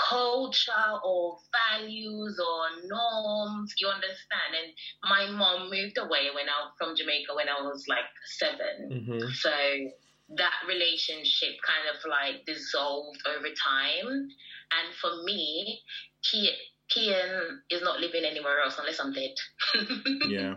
culture 0.00 0.88
or 1.04 1.36
values 1.52 2.40
or 2.40 2.88
norms. 2.88 3.74
You 3.78 3.88
understand? 3.88 4.56
And 4.56 4.72
my 5.04 5.30
mom 5.30 5.68
moved 5.68 5.98
away 5.98 6.32
when 6.34 6.48
I 6.48 6.72
from 6.78 6.96
Jamaica 6.96 7.34
when 7.36 7.50
I 7.50 7.60
was 7.60 7.84
like 7.86 8.08
7 8.38 8.56
mm-hmm. 8.90 9.28
So 9.34 9.52
that 10.38 10.56
relationship 10.66 11.60
kind 11.68 11.84
of 11.92 12.00
like 12.08 12.46
dissolved 12.46 13.20
over 13.28 13.48
time. 13.52 14.08
And 14.72 14.88
for 15.02 15.22
me, 15.24 15.82
he 16.22 16.50
Kian 16.90 17.58
is 17.70 17.82
not 17.82 18.00
living 18.00 18.24
anywhere 18.24 18.60
else 18.60 18.76
unless 18.78 19.00
I'm 19.00 19.12
dead. 19.12 19.34
yeah. 20.28 20.54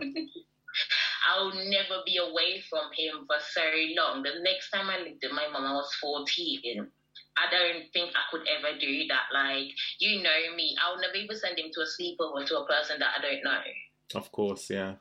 I'll 1.28 1.52
never 1.54 2.02
be 2.04 2.18
away 2.18 2.62
from 2.68 2.90
him 2.96 3.26
for 3.26 3.36
so 3.40 3.62
long. 3.96 4.22
The 4.22 4.40
next 4.42 4.70
time 4.70 4.88
I 4.88 4.98
lived 4.98 5.20
with 5.22 5.32
my 5.32 5.48
mom, 5.52 5.64
I 5.64 5.74
was 5.74 5.92
14. 6.00 6.88
I 7.36 7.50
don't 7.50 7.84
think 7.92 8.10
I 8.14 8.30
could 8.30 8.46
ever 8.48 8.78
do 8.78 9.06
that. 9.08 9.32
Like, 9.32 9.70
you 9.98 10.22
know 10.22 10.54
me, 10.56 10.76
I'll 10.82 11.00
never 11.00 11.14
even 11.14 11.36
send 11.36 11.58
him 11.58 11.70
to 11.72 11.80
a 11.80 11.86
sleepover 11.86 12.46
to 12.46 12.58
a 12.58 12.66
person 12.66 12.98
that 13.00 13.10
I 13.18 13.22
don't 13.22 13.44
know. 13.44 13.60
Of 14.14 14.32
course, 14.32 14.70
yeah 14.70 14.94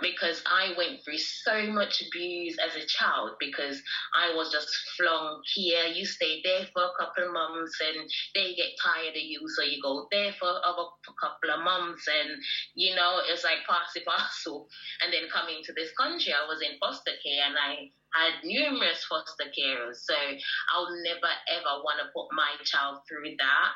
because 0.00 0.42
I 0.46 0.74
went 0.76 1.04
through 1.04 1.18
so 1.18 1.66
much 1.72 2.02
abuse 2.02 2.56
as 2.58 2.76
a 2.76 2.86
child 2.86 3.32
because 3.40 3.82
I 4.14 4.34
was 4.34 4.52
just 4.52 4.68
flung 4.96 5.40
here. 5.54 5.84
You 5.86 6.04
stay 6.06 6.40
there 6.44 6.66
for 6.72 6.82
a 6.82 6.94
couple 6.98 7.26
of 7.26 7.32
months 7.32 7.78
and 7.80 8.08
they 8.34 8.54
get 8.54 8.78
tired 8.82 9.16
of 9.16 9.22
you, 9.22 9.40
so 9.48 9.62
you 9.62 9.82
go 9.82 10.06
there 10.10 10.32
for 10.38 10.48
a 10.48 10.74
couple 11.20 11.50
of 11.50 11.64
months, 11.64 12.06
and 12.06 12.38
you 12.74 12.94
know 12.94 13.20
it's 13.26 13.44
like 13.44 13.66
passy 13.68 14.04
parcel. 14.06 14.68
And 15.02 15.12
then 15.12 15.30
coming 15.32 15.62
to 15.64 15.72
this 15.72 15.90
country, 15.98 16.32
I 16.32 16.46
was 16.46 16.62
in 16.62 16.78
foster 16.78 17.12
care 17.22 17.44
and 17.46 17.56
I 17.58 17.90
had 18.14 18.44
numerous 18.44 19.04
foster 19.04 19.50
carers, 19.52 19.96
so 20.06 20.14
I'll 20.14 20.90
never 21.04 21.32
ever 21.50 21.82
want 21.82 21.98
to 22.00 22.12
put 22.14 22.28
my 22.32 22.54
child 22.64 23.02
through 23.08 23.34
that. 23.38 23.70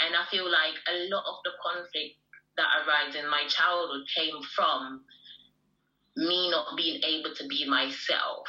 And 0.00 0.14
I 0.14 0.24
feel 0.30 0.46
like 0.46 0.78
a 0.86 1.10
lot 1.10 1.24
of 1.26 1.42
the 1.44 1.52
conflict 1.60 2.16
that 2.56 2.86
arose 2.86 3.16
in 3.16 3.28
my 3.28 3.42
childhood 3.48 4.06
came 4.14 4.38
from 4.54 5.02
me 6.16 6.50
not 6.50 6.76
being 6.76 7.02
able 7.02 7.34
to 7.34 7.46
be 7.48 7.68
myself. 7.68 8.46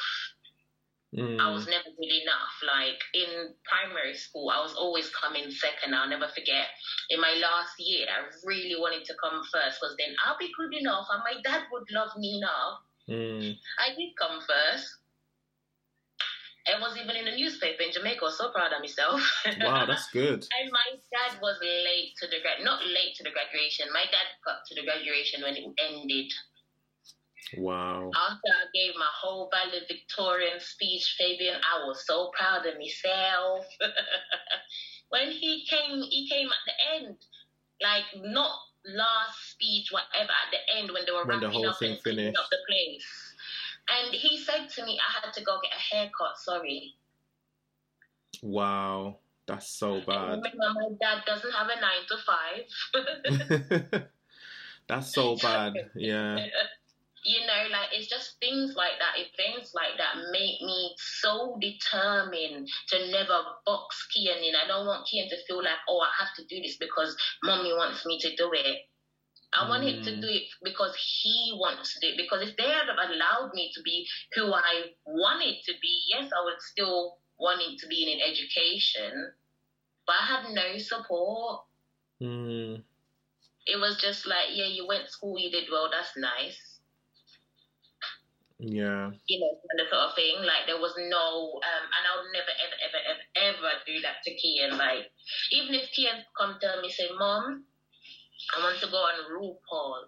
Mm. 1.16 1.40
I 1.40 1.50
was 1.52 1.66
never 1.66 1.88
good 1.96 2.12
enough. 2.12 2.56
Like 2.66 3.00
in 3.14 3.56
primary 3.64 4.16
school, 4.16 4.50
I 4.50 4.62
was 4.62 4.76
always 4.76 5.10
coming 5.16 5.50
second. 5.50 5.96
I'll 5.96 6.10
never 6.10 6.28
forget. 6.28 6.68
In 7.10 7.22
my 7.22 7.40
last 7.40 7.80
year, 7.80 8.08
I 8.12 8.28
really 8.44 8.76
wanted 8.76 9.06
to 9.06 9.14
come 9.24 9.40
first 9.48 9.80
because 9.80 9.96
then 9.98 10.12
I'll 10.26 10.38
be 10.38 10.52
good 10.58 10.76
enough 10.76 11.08
and 11.10 11.24
my 11.24 11.40
dad 11.42 11.64
would 11.72 11.88
love 11.92 12.12
me 12.18 12.38
enough. 12.38 12.84
Mm. 13.08 13.56
I 13.80 13.96
did 13.96 14.12
come 14.20 14.42
first. 14.42 14.88
It 16.66 16.82
was 16.82 16.98
even 16.98 17.16
in 17.16 17.26
the 17.30 17.38
newspaper 17.38 17.84
in 17.84 17.94
Jamaica. 17.94 18.20
I 18.22 18.26
was 18.26 18.38
so 18.42 18.50
proud 18.50 18.74
of 18.74 18.82
myself. 18.82 19.22
Wow, 19.62 19.86
that's 19.86 20.10
good. 20.10 20.42
and 20.42 20.68
my 20.74 20.98
dad 21.14 21.38
was 21.40 21.62
late 21.62 22.18
to 22.20 22.28
the 22.28 22.42
grad, 22.42 22.66
not 22.66 22.82
late 22.84 23.14
to 23.22 23.24
the 23.24 23.30
graduation. 23.30 23.86
My 23.94 24.10
dad 24.10 24.28
got 24.44 24.66
to 24.66 24.74
the 24.74 24.82
graduation 24.84 25.46
when 25.46 25.56
it 25.56 25.64
ended. 25.78 26.34
Wow. 27.58 28.12
After 28.16 28.50
I 28.50 28.66
gave 28.74 28.96
my 28.98 29.08
whole 29.22 29.50
valedictorian 29.54 30.60
speech, 30.60 31.16
Fabian, 31.18 31.56
I 31.56 31.86
was 31.86 32.06
so 32.06 32.32
proud 32.38 32.66
of 32.66 32.74
myself. 32.80 33.66
when 35.10 35.32
he 35.32 35.66
came, 35.70 36.02
he 36.02 36.28
came 36.30 36.48
at 36.48 36.64
the 36.66 37.06
end, 37.06 37.18
like 37.82 38.04
not 38.24 38.52
last 38.86 39.52
speech, 39.52 39.92
whatever, 39.92 40.32
at 40.32 40.52
the 40.52 40.78
end 40.80 40.92
when 40.92 41.06
they 41.06 41.12
were 41.12 41.26
When 41.26 41.40
the 41.40 41.48
wrapping 41.48 41.62
whole 41.62 41.70
up 41.70 41.80
thing 41.80 41.92
and 41.92 42.02
finished. 42.02 42.38
up 42.40 42.48
the 42.50 42.58
place. 42.68 43.34
And 43.88 44.14
he 44.16 44.38
said 44.44 44.70
to 44.70 44.86
me, 44.86 44.98
I 45.00 45.26
had 45.26 45.34
to 45.34 45.44
go 45.44 45.60
get 45.62 45.72
a 45.72 45.96
haircut. 45.96 46.38
Sorry. 46.38 46.96
Wow. 48.42 49.20
That's 49.48 49.70
so 49.70 49.96
And 49.96 50.06
bad. 50.08 50.30
remember, 50.30 50.50
my 50.58 50.90
dad 51.00 51.24
doesn't 51.26 51.52
have 51.52 51.68
a 51.68 51.80
nine 51.80 52.06
to 52.10 52.18
five. 52.26 54.04
that's 54.88 55.14
so 55.14 55.36
bad. 55.36 55.74
Yeah. 55.96 56.48
You 57.26 57.42
know, 57.42 57.62
like 57.72 57.90
it's 57.92 58.08
just 58.08 58.38
things 58.40 58.76
like 58.78 59.02
that, 59.02 59.18
events 59.18 59.74
like 59.74 59.98
that 59.98 60.30
make 60.32 60.62
me 60.62 60.94
so 60.98 61.58
determined 61.60 62.70
to 62.90 63.12
never 63.12 63.42
box 63.66 64.08
Kian 64.14 64.48
in. 64.48 64.54
I 64.56 64.68
don't 64.68 64.86
want 64.86 65.08
Kian 65.10 65.28
to 65.30 65.38
feel 65.48 65.64
like, 65.64 65.82
oh, 65.90 66.00
I 66.00 66.10
have 66.24 66.34
to 66.36 66.46
do 66.46 66.62
this 66.62 66.78
because 66.78 67.18
mommy 67.44 67.74
wants 67.74 68.06
me 68.06 68.20
to 68.20 68.36
do 68.36 68.52
it. 68.54 68.78
I 69.54 69.70
want 69.70 69.84
him 69.84 70.04
to 70.04 70.12
Mm. 70.12 70.22
do 70.22 70.28
it 70.28 70.44
because 70.64 70.96
he 70.96 71.54
wants 71.56 71.94
to 71.94 72.00
do 72.02 72.14
it. 72.14 72.18
Because 72.18 72.48
if 72.48 72.56
they 72.58 72.70
had 72.70 72.90
allowed 72.90 73.52
me 73.54 73.72
to 73.74 73.82
be 73.82 74.08
who 74.34 74.54
I 74.54 74.92
wanted 75.06 75.64
to 75.66 75.74
be, 75.82 76.04
yes, 76.10 76.30
I 76.32 76.44
would 76.44 76.62
still 76.62 77.18
want 77.38 77.62
him 77.62 77.76
to 77.80 77.88
be 77.88 78.04
in 78.04 78.20
an 78.20 78.30
education. 78.30 79.34
But 80.06 80.16
I 80.20 80.26
had 80.26 80.50
no 80.54 80.78
support. 80.78 81.64
Mm. 82.22 82.84
It 83.66 83.78
was 83.78 83.98
just 84.00 84.28
like, 84.28 84.50
yeah, 84.52 84.68
you 84.68 84.86
went 84.88 85.06
to 85.06 85.12
school, 85.12 85.40
you 85.40 85.50
did 85.50 85.70
well, 85.72 85.90
that's 85.90 86.16
nice. 86.18 86.75
Yeah. 88.60 89.12
you 89.28 89.40
know, 89.40 89.52
kind 89.52 89.82
of 89.84 89.88
sort 89.92 90.10
of 90.10 90.16
thing. 90.16 90.40
Like 90.40 90.64
there 90.68 90.80
was 90.80 90.96
no, 90.98 91.60
um, 91.60 91.86
and 91.92 92.04
I'll 92.08 92.28
never, 92.32 92.54
ever, 92.56 92.78
ever, 92.88 93.02
ever, 93.12 93.26
ever 93.52 93.72
do 93.86 94.00
that 94.02 94.24
to 94.24 94.32
Kian. 94.32 94.78
Like 94.78 95.12
even 95.52 95.76
if 95.76 95.92
Kian 95.92 96.24
come 96.38 96.56
tell 96.62 96.82
me, 96.82 96.90
say, 96.90 97.10
"Mom, 97.18 97.66
I 98.56 98.64
want 98.64 98.80
to 98.80 98.88
go 98.88 98.98
on 98.98 99.28
RuPaul." 99.32 100.08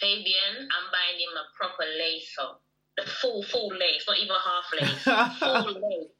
Fabian, 0.00 0.66
I'm 0.66 0.88
buying 0.90 1.20
him 1.20 1.30
a 1.38 1.46
proper 1.56 1.84
lace 1.84 2.34
up, 2.42 2.60
the 2.96 3.04
full, 3.04 3.42
full 3.44 3.68
lace, 3.68 4.04
not 4.08 4.18
even 4.18 4.34
half 4.34 4.66
lace, 4.74 5.38
full 5.38 5.74
lace. 5.78 6.10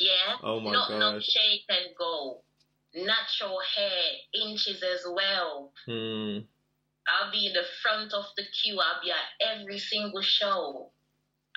Yeah. 0.00 0.36
oh 0.42 0.60
my 0.60 0.72
not 0.72 0.90
not 0.92 1.14
gosh. 1.14 1.24
shake 1.24 1.64
and 1.68 1.94
go. 1.98 2.42
Natural 2.94 3.58
hair, 3.76 4.02
inches 4.32 4.82
as 4.82 5.04
well. 5.12 5.72
Mm. 5.86 6.46
I'll 7.18 7.30
be 7.30 7.46
in 7.46 7.52
the 7.52 7.64
front 7.82 8.12
of 8.12 8.24
the 8.36 8.44
queue. 8.62 8.78
I'll 8.78 9.02
be 9.02 9.10
at 9.10 9.58
every 9.58 9.78
single 9.78 10.22
show. 10.22 10.90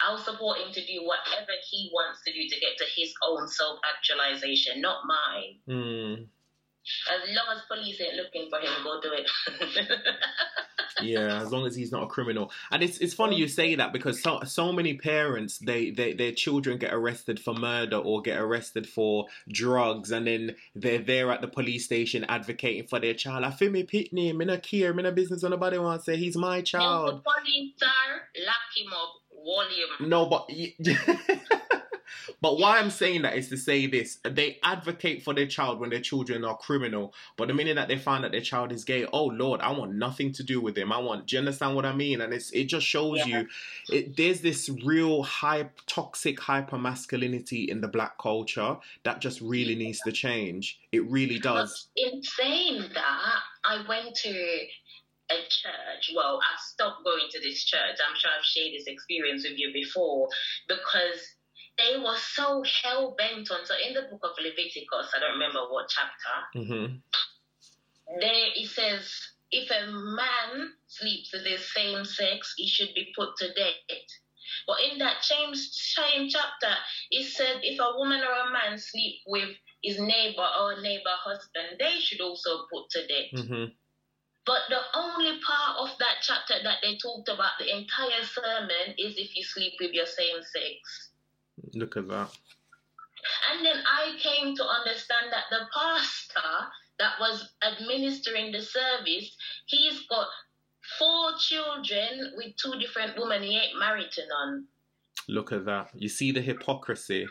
I'll 0.01 0.17
support 0.17 0.59
him 0.59 0.73
to 0.73 0.85
do 0.85 1.03
whatever 1.03 1.51
he 1.69 1.91
wants 1.93 2.23
to 2.25 2.33
do 2.33 2.39
to 2.47 2.59
get 2.59 2.77
to 2.77 2.85
his 2.95 3.13
own 3.23 3.47
self 3.47 3.79
actualization, 3.95 4.81
not 4.81 5.01
mine. 5.05 5.59
Mm. 5.69 6.27
As 7.09 7.29
long 7.29 7.55
as 7.55 7.61
police 7.67 8.01
ain't 8.01 8.15
looking 8.15 8.49
for 8.49 8.59
him, 8.59 8.71
go 8.83 8.99
do 9.01 9.11
it. 9.13 9.29
yeah, 11.01 11.41
as 11.41 11.51
long 11.51 11.65
as 11.65 11.75
he's 11.75 11.91
not 11.91 12.03
a 12.03 12.07
criminal. 12.07 12.51
And 12.71 12.81
it's 12.81 12.97
it's 12.97 13.13
funny 13.13 13.35
you 13.35 13.47
say 13.47 13.75
that 13.75 13.93
because 13.93 14.21
so 14.21 14.41
so 14.45 14.71
many 14.71 14.95
parents 14.95 15.59
they, 15.59 15.91
they 15.91 16.13
their 16.13 16.31
children 16.31 16.77
get 16.77 16.93
arrested 16.93 17.39
for 17.39 17.53
murder 17.53 17.97
or 17.97 18.21
get 18.21 18.39
arrested 18.39 18.87
for 18.87 19.25
drugs 19.49 20.11
and 20.11 20.25
then 20.25 20.55
they're 20.75 20.99
there 20.99 21.31
at 21.31 21.41
the 21.41 21.47
police 21.47 21.85
station 21.85 22.25
advocating 22.27 22.87
for 22.87 22.99
their 22.99 23.13
child. 23.13 23.43
I 23.43 23.51
feel 23.51 23.71
me 23.71 23.83
pitney, 23.83 24.35
me 24.35 24.45
not 24.45 24.63
care, 24.63 24.93
me 24.93 25.03
no 25.03 25.11
business 25.11 25.43
on 25.43 25.51
nobody 25.51 25.77
wants 25.77 26.05
to 26.05 26.11
say 26.11 26.17
he's 26.17 26.35
my 26.35 26.61
child. 26.61 27.23
police 27.23 27.73
sir, 27.77 27.87
lock 28.45 28.55
him 28.75 28.91
up, 28.93 29.21
wall 29.31 29.61
him. 29.61 30.09
No, 30.09 30.25
but 30.25 30.49
but 32.41 32.59
why 32.59 32.79
I'm 32.79 32.89
saying 32.89 33.23
that 33.23 33.35
is 33.35 33.49
to 33.49 33.57
say 33.57 33.87
this: 33.87 34.19
they 34.23 34.59
advocate 34.63 35.23
for 35.23 35.33
their 35.33 35.47
child 35.47 35.79
when 35.79 35.89
their 35.89 36.01
children 36.01 36.43
are 36.45 36.57
criminal, 36.57 37.13
but 37.37 37.47
the 37.47 37.53
minute 37.53 37.75
that 37.75 37.87
they 37.87 37.97
find 37.97 38.23
that 38.23 38.31
their 38.31 38.41
child 38.41 38.71
is 38.71 38.83
gay, 38.83 39.05
oh 39.13 39.25
Lord, 39.25 39.61
I 39.61 39.71
want 39.71 39.93
nothing 39.93 40.31
to 40.33 40.43
do 40.43 40.61
with 40.61 40.77
him. 40.77 40.91
I 40.91 40.99
want. 40.99 41.27
Do 41.27 41.35
you 41.35 41.39
understand 41.39 41.75
what 41.75 41.85
I 41.85 41.93
mean? 41.93 42.21
And 42.21 42.33
it's 42.33 42.51
it 42.51 42.65
just 42.65 42.85
shows 42.85 43.19
Yeah. 43.19 43.25
you, 43.25 43.47
it, 43.89 44.17
there's 44.17 44.41
this 44.41 44.69
real 44.83 45.23
high 45.23 45.69
toxic 45.87 46.39
hyper 46.39 46.77
masculinity 46.77 47.63
in 47.69 47.81
the 47.81 47.87
black 47.87 48.17
culture 48.17 48.77
that 49.03 49.19
just 49.19 49.41
really 49.41 49.75
needs 49.75 49.99
to 50.01 50.11
change. 50.11 50.79
It 50.91 51.05
really 51.09 51.39
does. 51.39 51.87
But 51.95 52.13
in 52.13 52.23
saying 52.23 52.81
that, 52.93 53.39
I 53.63 53.83
went 53.87 54.15
to 54.15 54.29
a 55.31 55.35
church. 55.49 56.11
Well, 56.15 56.39
I 56.41 56.59
stopped 56.59 57.03
going 57.03 57.27
to 57.31 57.39
this 57.39 57.63
church. 57.63 57.97
I'm 58.07 58.15
sure 58.17 58.31
I've 58.37 58.45
shared 58.45 58.73
this 58.73 58.87
experience 58.87 59.47
with 59.47 59.57
you 59.57 59.71
before 59.73 60.27
because 60.67 61.35
they 61.77 61.97
were 61.97 62.17
so 62.17 62.63
hell 62.83 63.15
bent 63.17 63.49
on. 63.51 63.65
So 63.65 63.73
in 63.85 63.93
the 63.93 64.03
book 64.03 64.21
of 64.23 64.31
Leviticus, 64.37 65.11
I 65.15 65.19
don't 65.19 65.33
remember 65.33 65.61
what 65.69 65.89
chapter, 65.89 66.35
hmm 66.69 66.97
there 68.19 68.47
it 68.55 68.67
says 68.67 69.11
if 69.51 69.69
a 69.71 69.87
man 69.91 70.73
sleeps 70.87 71.33
with 71.33 71.45
his 71.45 71.73
same 71.73 72.05
sex, 72.05 72.53
he 72.57 72.67
should 72.67 72.93
be 72.93 73.11
put 73.15 73.35
to 73.37 73.53
death. 73.53 73.75
But 74.67 74.81
in 74.81 74.97
that 74.99 75.23
same, 75.23 75.55
same 75.55 76.29
chapter, 76.29 76.73
it 77.11 77.25
said 77.27 77.59
if 77.63 77.79
a 77.79 77.95
woman 77.97 78.21
or 78.21 78.31
a 78.33 78.51
man 78.51 78.77
sleep 78.77 79.15
with 79.27 79.49
his 79.83 79.99
neighbor 79.99 80.47
or 80.59 80.81
neighbor 80.81 81.15
husband, 81.15 81.77
they 81.79 81.99
should 81.99 82.21
also 82.21 82.65
put 82.71 82.89
to 82.91 83.07
death. 83.07 83.45
hmm 83.47 83.65
But 84.45 84.63
the 84.69 84.81
only 84.95 85.39
part 85.41 85.77
of 85.77 85.97
that 85.99 86.17
chapter 86.21 86.55
that 86.63 86.79
they 86.83 86.97
talked 86.97 87.29
about 87.29 87.53
the 87.59 87.69
entire 87.75 88.23
sermon 88.23 88.95
is 88.97 89.17
if 89.17 89.35
you 89.35 89.43
sleep 89.43 89.73
with 89.79 89.91
your 89.93 90.07
same 90.07 90.41
sex. 90.43 91.10
Look 91.73 91.97
at 91.97 92.07
that. 92.07 92.29
And 93.51 93.65
then 93.65 93.77
I 93.85 94.17
came 94.19 94.55
to 94.55 94.63
understand 94.63 95.31
that 95.31 95.43
the 95.49 95.65
pastor 95.73 96.67
that 96.99 97.13
was 97.19 97.49
administering 97.63 98.51
the 98.51 98.61
service, 98.61 99.35
he's 99.67 100.05
got 100.07 100.27
four 100.97 101.31
children 101.39 102.33
with 102.35 102.55
two 102.57 102.79
different 102.79 103.17
women. 103.17 103.43
He 103.43 103.57
ain't 103.57 103.77
married 103.77 104.11
to 104.13 104.21
none. 104.27 104.65
Look 105.27 105.51
at 105.51 105.65
that. 105.65 105.89
You 105.93 106.09
see 106.09 106.31
the 106.31 106.41
hypocrisy. 106.41 107.27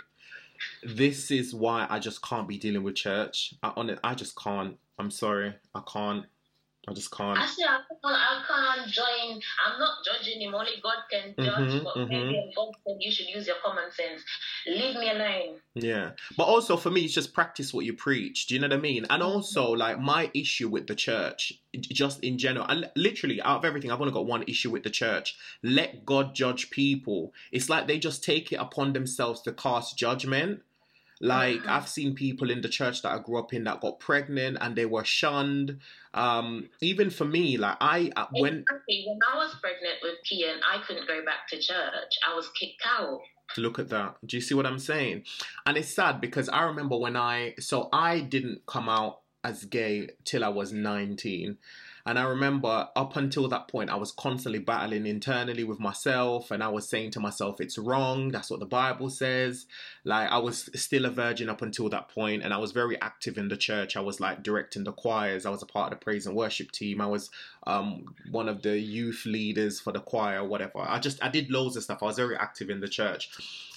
This 0.83 1.31
is 1.31 1.55
why 1.55 1.87
I 1.89 1.99
just 1.99 2.23
can't 2.23 2.47
be 2.49 2.59
dealing 2.59 2.83
with 2.83 2.95
church. 2.95 3.55
I 3.63 3.73
on 3.77 3.99
I 4.05 4.15
just 4.15 4.37
can't. 4.37 4.77
I'm 4.99 5.11
sorry. 5.11 5.55
I 5.75 5.81
can't. 5.91 6.27
I 6.89 6.95
just 6.95 7.11
can't. 7.11 7.39
I 7.39 7.47
said, 7.47 7.67
I 7.67 7.79
can't, 7.89 8.05
I 8.05 8.43
can't 8.49 8.91
join. 8.91 9.41
I'm 9.67 9.79
not 9.79 9.99
judging 10.05 10.41
him. 10.41 10.55
Only 10.55 10.73
God 10.83 10.97
can 11.11 11.35
judge. 11.39 11.71
Mhm, 11.71 11.85
but 11.85 11.95
mhm. 11.95 12.09
maybe 12.09 12.53
God 12.57 12.73
said 12.87 12.97
you 13.01 13.13
should 13.13 13.29
use 13.29 13.47
your 13.47 13.57
common 13.63 13.91
sense. 13.91 14.23
Leave 14.67 14.97
me 14.97 15.11
alone. 15.11 15.61
Yeah. 15.75 16.13
But 16.39 16.45
also 16.45 16.79
for 16.79 16.91
me, 16.91 17.03
it's 17.03 17.13
just 17.13 17.35
practice 17.35 17.75
what 17.75 17.85
you 17.85 17.93
preach. 17.93 18.47
Do 18.47 18.55
you 18.55 18.61
know 18.61 18.69
what 18.69 18.79
I 18.79 18.81
mean? 18.81 19.07
And 19.11 19.23
also, 19.23 19.71
like, 19.71 20.01
my 20.01 20.31
issue 20.33 20.69
with 20.71 20.87
the 20.87 20.95
church, 20.95 21.53
just 21.79 22.25
in 22.25 22.39
general, 22.39 22.65
and 22.67 22.91
literally 22.97 23.43
out 23.43 23.59
of 23.59 23.65
everything, 23.67 23.93
I've 23.93 24.01
only 24.01 24.15
got 24.15 24.27
one 24.27 24.45
issue 24.49 24.71
with 24.71 24.83
the 24.83 24.91
church. 24.91 25.37
Let 25.63 26.07
God 26.07 26.35
judge 26.35 26.71
people. 26.71 27.35
It's 27.53 27.69
like 27.69 27.89
they 27.89 27.99
just 27.99 28.25
take 28.25 28.53
it 28.53 28.57
upon 28.57 28.95
themselves 28.95 29.43
to 29.43 29.53
cast 29.53 29.99
judgment. 29.99 30.63
Like 31.21 31.61
Mhm. 31.61 31.69
I've 31.69 31.89
seen 31.89 32.15
people 32.15 32.51
in 32.51 32.63
the 32.63 32.69
church 32.69 33.03
that 33.03 33.13
I 33.13 33.19
grew 33.19 33.39
up 33.39 33.53
in 33.53 33.65
that 33.65 33.81
got 33.81 34.01
pregnant 34.01 34.57
and 34.61 34.75
they 34.75 34.87
were 34.87 35.05
shunned. 35.05 35.81
Um, 36.15 36.71
even 36.81 37.11
for 37.11 37.27
me, 37.27 37.59
like 37.59 37.77
I 37.81 38.11
uh, 38.17 38.27
when 38.31 38.61
Exactly. 38.61 39.05
When 39.07 39.19
I 39.31 39.37
was 39.37 39.55
pregnant 39.61 39.97
with 40.03 40.17
Kian, 40.27 40.61
I 40.67 40.83
couldn't 40.87 41.07
go 41.07 41.23
back 41.25 41.47
to 41.51 41.57
church. 41.57 42.13
I 42.27 42.35
was 42.35 42.49
kicked 42.59 42.83
out. 42.87 43.21
Look 43.59 43.79
at 43.79 43.89
that. 43.91 44.17
Do 44.25 44.37
you 44.37 44.41
see 44.41 44.55
what 44.55 44.65
I'm 44.67 44.79
saying? 44.79 45.25
And 45.67 45.77
it's 45.77 45.93
sad 45.93 46.21
because 46.21 46.49
I 46.49 46.63
remember 46.63 46.97
when 46.97 47.17
I 47.17 47.55
so 47.59 47.89
I 47.93 48.21
didn't 48.21 48.65
come 48.67 48.89
out 48.89 49.21
as 49.45 49.65
gay 49.65 50.09
till 50.25 50.43
I 50.45 50.49
was 50.49 50.73
19. 50.73 51.59
And 52.07 52.19
I 52.19 52.23
remember 52.25 52.89
up 52.97 53.17
until 53.17 53.49
that 53.49 53.69
point 53.69 53.91
I 53.91 53.97
was 53.97 54.13
constantly 54.13 54.59
battling 54.59 55.07
internally 55.07 55.65
with 55.65 55.79
myself 55.79 56.51
and 56.51 56.63
I 56.63 56.69
was 56.69 56.89
saying 56.89 57.13
to 57.13 57.21
myself 57.21 57.61
it's 57.61 57.79
wrong, 57.79 58.31
that's 58.31 58.51
what 58.51 58.61
the 58.61 58.67
Bible 58.67 59.11
says. 59.11 59.67
Like 60.05 60.31
I 60.31 60.39
was 60.39 60.71
still 60.75 61.05
a 61.05 61.11
virgin 61.11 61.49
up 61.49 61.63
until 61.63 61.89
that 61.91 62.09
point 62.09 62.43
and 62.43 62.55
I 62.55 62.59
was 62.59 62.73
very 62.73 63.01
active 63.01 63.39
in 63.39 63.49
the 63.49 63.57
church. 63.57 63.97
I 63.97 64.01
was 64.01 64.21
like 64.21 64.43
directing 64.43 64.85
the 64.85 64.93
choirs, 64.93 65.47
I 65.47 65.51
was 65.51 65.63
a 65.63 65.67
part 65.67 65.93
of 65.93 65.99
the 65.99 66.05
praise 66.05 66.27
and 66.27 66.37
worship 66.37 66.73
team. 66.73 67.01
I 67.01 67.07
was 67.07 67.31
um 67.67 68.15
one 68.31 68.49
of 68.49 68.63
the 68.63 68.79
youth 68.79 69.25
leaders 69.27 69.81
for 69.81 69.93
the 69.93 70.01
choir 70.01 70.43
whatever. 70.45 70.79
I 70.79 70.99
just 70.99 71.23
I 71.23 71.29
did 71.29 71.51
loads 71.51 71.77
of 71.77 71.83
stuff. 71.83 72.03
I 72.03 72.07
was 72.07 72.17
very 72.17 72.37
active 72.37 72.71
in 72.71 72.81
the 72.81 72.89
church 72.89 73.31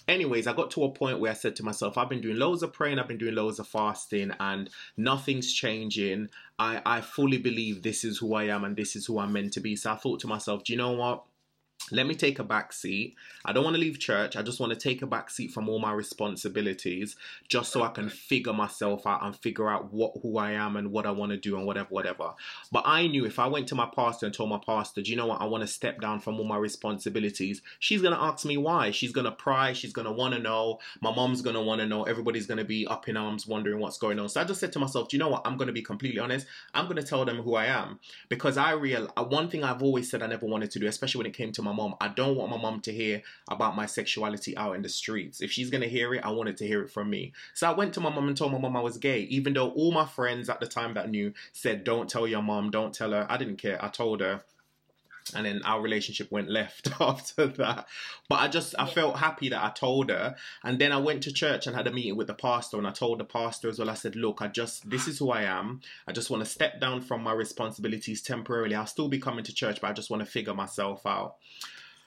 anyways, 0.08 0.48
I 0.48 0.54
got 0.54 0.72
to 0.72 0.84
a 0.84 0.92
point 0.92 1.20
where 1.20 1.32
I 1.32 1.36
said 1.36 1.56
to 1.58 1.64
myself, 1.64 1.98
I've 1.98 2.10
been 2.10 2.22
doing 2.22 2.38
loads 2.38 2.64
of 2.64 2.74
praying, 2.74 3.00
I've 3.00 3.08
been 3.08 3.18
doing 3.18 3.36
loads 3.36 3.60
of 3.60 3.68
fasting, 3.68 4.32
and 4.40 4.70
nothing's 4.98 5.54
changing. 5.54 6.30
I, 6.60 6.82
I 6.86 7.02
fully 7.02 7.38
believe 7.38 7.82
this 7.82 8.04
is 8.04 8.18
who 8.18 8.34
I 8.34 8.46
am 8.46 8.64
and 8.64 8.76
this 8.76 8.96
is 8.96 9.06
who 9.06 9.20
I'm 9.20 9.34
meant 9.34 9.54
to 9.54 9.60
be. 9.60 9.76
So 9.76 9.92
I 9.92 9.96
thought 9.96 10.20
to 10.22 10.28
myself, 10.28 10.64
do 10.64 10.74
you 10.74 10.78
know 10.78 10.92
what? 10.92 11.24
Let 11.92 12.08
me 12.08 12.16
take 12.16 12.40
a 12.40 12.44
back 12.44 12.72
seat. 12.72 13.16
I 13.46 13.52
don't 13.52 13.64
want 13.64 13.76
to 13.76 13.80
leave 13.80 14.00
church. 14.00 14.36
I 14.36 14.42
just 14.42 14.60
want 14.60 14.72
to 14.72 14.80
take 14.80 15.02
a 15.02 15.08
back 15.08 15.30
seat 15.30 15.52
from 15.52 15.68
all 15.68 15.80
my 15.80 15.92
responsibilities 15.92 17.16
just 17.50 17.72
so 17.72 17.84
I 17.84 17.90
can 17.90 18.10
figure 18.10 18.54
myself 18.54 19.06
out 19.06 19.24
and 19.24 19.36
figure 19.36 19.70
out 19.70 19.94
what 19.94 20.14
who 20.22 20.38
I 20.38 20.52
am 20.52 20.78
and 20.78 20.92
what 20.92 21.06
I 21.06 21.12
want 21.12 21.32
to 21.32 21.38
do 21.38 21.58
and 21.58 21.66
whatever, 21.66 21.90
whatever. 21.90 22.34
But 22.72 22.84
I 22.88 23.08
knew 23.08 23.26
if 23.26 23.38
I 23.38 23.48
went 23.48 23.68
to 23.68 23.76
my 23.76 23.90
pastor 23.94 24.26
and 24.26 24.34
told 24.34 24.50
my 24.50 24.60
pastor, 24.66 25.02
do 25.02 25.12
you 25.12 25.18
know 25.18 25.28
what? 25.28 25.42
I 25.42 25.46
want 25.46 25.62
to 25.62 25.68
step 25.68 26.00
down 26.00 26.20
from 26.22 26.40
all 26.40 26.46
my 26.46 26.58
responsibilities. 26.58 27.62
She's 27.80 28.02
going 28.02 28.14
to 28.14 28.22
ask 28.22 28.46
me 28.46 28.58
why. 28.58 28.92
She's 28.92 29.12
going 29.12 29.26
to 29.26 29.32
pry. 29.32 29.74
She's 29.74 29.94
going 29.94 30.08
to 30.08 30.14
want 30.14 30.34
to 30.34 30.40
know. 30.40 30.80
My 31.02 31.14
mom's 31.14 31.42
going 31.42 31.56
to 31.56 31.62
want 31.62 31.82
to 31.82 31.88
know. 31.88 32.04
Everybody's 32.04 32.48
going 32.48 32.60
to 32.60 32.66
be 32.66 32.88
up 32.88 33.10
in 33.10 33.18
arms 33.18 33.46
wondering 33.46 33.80
what's 33.80 33.98
going 33.98 34.20
on. 34.20 34.30
So 34.30 34.40
I 34.40 34.46
just 34.46 34.62
said 34.62 34.72
to 34.74 34.80
myself, 34.80 35.10
do 35.10 35.18
you 35.18 35.20
know 35.20 35.30
what? 35.30 35.42
I'm 35.46 35.58
going 35.58 35.68
to 35.68 35.74
be 35.74 35.82
completely 35.82 36.20
honest. 36.20 36.48
I'm 36.74 36.86
going 36.86 36.98
to 36.98 37.04
tell 37.04 37.26
them 37.26 37.38
who 37.38 37.56
I 37.56 37.66
am 37.66 38.00
because 38.30 38.58
I 38.58 38.72
real 38.72 39.12
uh, 39.18 39.24
one 39.26 39.50
thing 39.50 39.64
I've 39.64 39.84
always 39.84 40.10
said 40.10 40.24
I 40.24 40.28
never 40.28 40.46
wanted 40.46 40.72
to 40.72 40.80
do, 40.80 40.88
especially 40.88 41.20
when 41.20 41.28
it 41.28 41.34
came 41.34 41.52
to 41.52 41.62
my 41.62 41.73
mom. 41.74 41.96
I 42.00 42.08
don't 42.08 42.38
want 42.38 42.52
my 42.52 42.58
mom 42.58 42.80
to 42.82 42.94
hear 42.94 43.22
about 43.50 43.76
my 43.76 43.86
sexuality 43.86 44.56
out 44.56 44.76
in 44.76 44.82
the 44.82 44.90
streets. 44.90 45.42
If 45.42 45.52
she's 45.52 45.70
gonna 45.70 45.88
hear 45.88 46.14
it, 46.14 46.24
I 46.24 46.30
wanted 46.30 46.58
to 46.58 46.68
hear 46.68 46.82
it 46.82 46.92
from 46.92 47.10
me. 47.10 47.34
So 47.54 47.70
I 47.70 47.74
went 47.74 47.94
to 47.96 48.00
my 48.00 48.10
mom 48.10 48.28
and 48.28 48.38
told 48.38 48.52
my 48.52 48.60
mom 48.60 48.78
I 48.78 48.82
was 48.82 48.98
gay, 48.98 49.22
even 49.22 49.54
though 49.54 49.72
all 49.72 49.92
my 49.92 50.06
friends 50.06 50.50
at 50.50 50.60
the 50.60 50.68
time 50.68 50.94
that 50.94 51.10
knew 51.10 51.34
said, 51.52 51.84
"Don't 51.84 52.10
tell 52.10 52.28
your 52.28 52.42
mom, 52.42 52.72
don't 52.72 52.94
tell 52.94 53.12
her." 53.12 53.26
I 53.30 53.38
didn't 53.38 53.58
care. 53.58 53.84
I 53.84 53.90
told 53.90 54.22
her 54.22 54.44
and 55.36 55.46
then 55.46 55.62
our 55.64 55.82
relationship 55.82 56.32
went 56.32 56.50
left 56.50 56.90
after 57.00 57.48
that. 57.48 57.88
But 58.30 58.40
i 58.42 58.48
just 58.48 58.76
i 58.78 58.86
felt 58.86 59.18
happy 59.18 59.50
that 59.50 59.64
i 59.64 59.70
told 59.70 60.10
her. 60.10 60.36
And 60.64 60.80
then 60.80 60.92
i 60.92 60.98
went 60.98 61.24
to 61.24 61.34
church 61.34 61.68
and 61.68 61.76
had 61.76 61.88
a 61.88 61.92
meeting 61.92 62.16
with 62.18 62.28
the 62.28 62.34
pastor 62.34 62.78
and 62.78 62.88
i 62.88 62.92
told 62.92 63.20
the 63.20 63.26
pastor 63.26 63.70
as 63.70 63.80
well. 63.80 63.90
I 63.90 63.96
said 63.96 64.16
look 64.16 64.42
i 64.42 64.48
just 64.48 64.90
this 64.90 65.08
is 65.08 65.20
who 65.20 65.32
i 65.32 65.44
am. 65.44 65.82
I 66.08 66.12
just 66.12 66.30
want 66.30 66.44
to 66.44 66.50
step 66.50 66.80
down 66.80 67.02
from 67.02 67.24
my 67.24 67.34
responsibilities 67.34 68.22
temporarily. 68.22 68.76
I'll 68.76 68.86
still 68.86 69.08
be 69.08 69.20
coming 69.20 69.44
to 69.46 69.54
church 69.54 69.82
but 69.82 69.90
i 69.90 69.94
just 69.94 70.10
want 70.10 70.22
to 70.22 70.30
figure 70.30 70.54
myself 70.54 71.06
out 71.06 71.36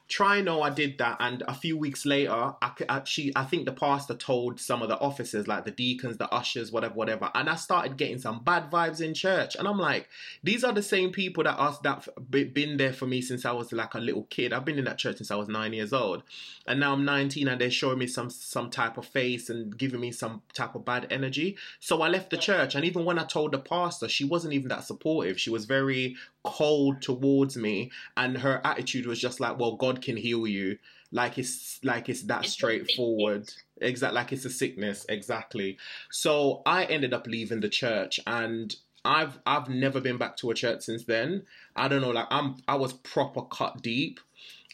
Try 0.09 0.41
know 0.41 0.63
I 0.63 0.71
did 0.71 0.99
that, 0.99 1.17
and 1.19 1.43
a 1.49 1.55
few 1.55 1.77
weeks 1.77 2.07
later, 2.07 2.31
I 2.31 2.71
actually 2.89 3.33
I 3.35 3.43
think 3.43 3.65
the 3.65 3.73
pastor 3.73 4.15
told 4.15 4.61
some 4.61 4.81
of 4.81 4.89
the 4.89 4.99
officers, 5.01 5.49
like 5.49 5.65
the 5.65 5.73
deacons, 5.73 6.17
the 6.17 6.33
ushers, 6.33 6.71
whatever, 6.71 6.95
whatever, 6.95 7.31
and 7.35 7.49
I 7.49 7.57
started 7.57 7.97
getting 7.97 8.19
some 8.19 8.45
bad 8.45 8.71
vibes 8.71 9.01
in 9.01 9.15
church, 9.15 9.57
and 9.57 9.67
I'm 9.67 9.79
like, 9.79 10.09
these 10.45 10.63
are 10.63 10.73
the 10.73 10.83
same 10.83 11.11
people 11.11 11.43
that 11.43 11.59
us 11.59 11.79
that 11.81 12.07
been 12.31 12.77
there 12.77 12.93
for 12.93 13.07
me 13.07 13.21
since 13.21 13.45
I 13.45 13.51
was 13.51 13.73
like 13.73 13.95
a 13.95 13.99
little 13.99 14.29
kid. 14.31 14.53
I've 14.53 14.65
been 14.65 14.79
in 14.79 14.85
that 14.85 14.99
church 14.99 15.17
since 15.17 15.33
I 15.33 15.37
was 15.37 15.49
nine 15.49 15.73
years 15.73 15.93
old, 15.93 16.23
and 16.69 16.79
now 16.79 16.93
I'm 16.93 17.05
19, 17.05 17.49
and 17.49 17.61
they're 17.61 17.71
showing 17.71 17.99
me 17.99 18.07
some 18.07 18.31
some 18.31 18.71
type 18.71 18.99
of 18.99 19.07
face 19.07 19.51
and 19.51 19.77
giving 19.77 20.01
me 20.01 20.13
some 20.13 20.43
type 20.55 20.77
of 20.77 20.85
bad 20.85 21.09
energy. 21.11 21.57
So 21.81 22.03
I 22.03 22.09
left 22.09 22.31
the 22.31 22.37
church, 22.37 22.77
and 22.77 22.85
even 22.85 23.05
when 23.05 23.19
I 23.19 23.25
told 23.25 23.51
the 23.51 23.59
pastor, 23.59 24.09
she 24.09 24.25
wasn't 24.25 24.55
even 24.55 24.69
that 24.69 24.85
supportive. 24.85 25.41
She 25.41 25.51
was 25.51 25.65
very 25.65 26.15
cold 26.47 27.03
towards 27.03 27.57
me 27.57 27.91
and 28.17 28.39
her 28.39 28.61
attitude 28.65 29.07
was 29.07 29.21
just 29.21 29.41
like 29.41 29.59
well 29.59 29.77
god 29.77 30.03
can 30.03 30.17
heal 30.17 30.47
you. 30.47 30.79
Like 31.13 31.39
it's 31.39 31.79
like 31.85 32.09
it's 32.09 32.23
that 32.23 32.47
straightforward. 32.47 33.53
exactly 33.81 34.15
like 34.17 34.33
it's 34.33 34.45
a 34.45 34.51
sickness. 34.51 35.07
Exactly. 35.09 35.79
So 36.11 36.63
i 36.67 36.85
ended 36.85 37.15
up 37.15 37.27
leaving 37.27 37.61
the 37.61 37.69
church 37.69 38.21
and 38.27 38.75
i've 39.05 39.39
i've 39.47 39.69
never 39.69 40.01
been 40.01 40.17
back 40.19 40.37
to 40.39 40.51
a 40.51 40.55
church 40.55 40.83
since 40.83 41.05
then. 41.05 41.45
I 41.75 41.89
don't 41.89 42.01
know 42.01 42.11
like 42.11 42.29
i'm 42.31 42.57
i 42.67 42.75
was 42.75 42.93
proper 42.93 43.43
cut 43.43 43.83
deep. 43.83 44.21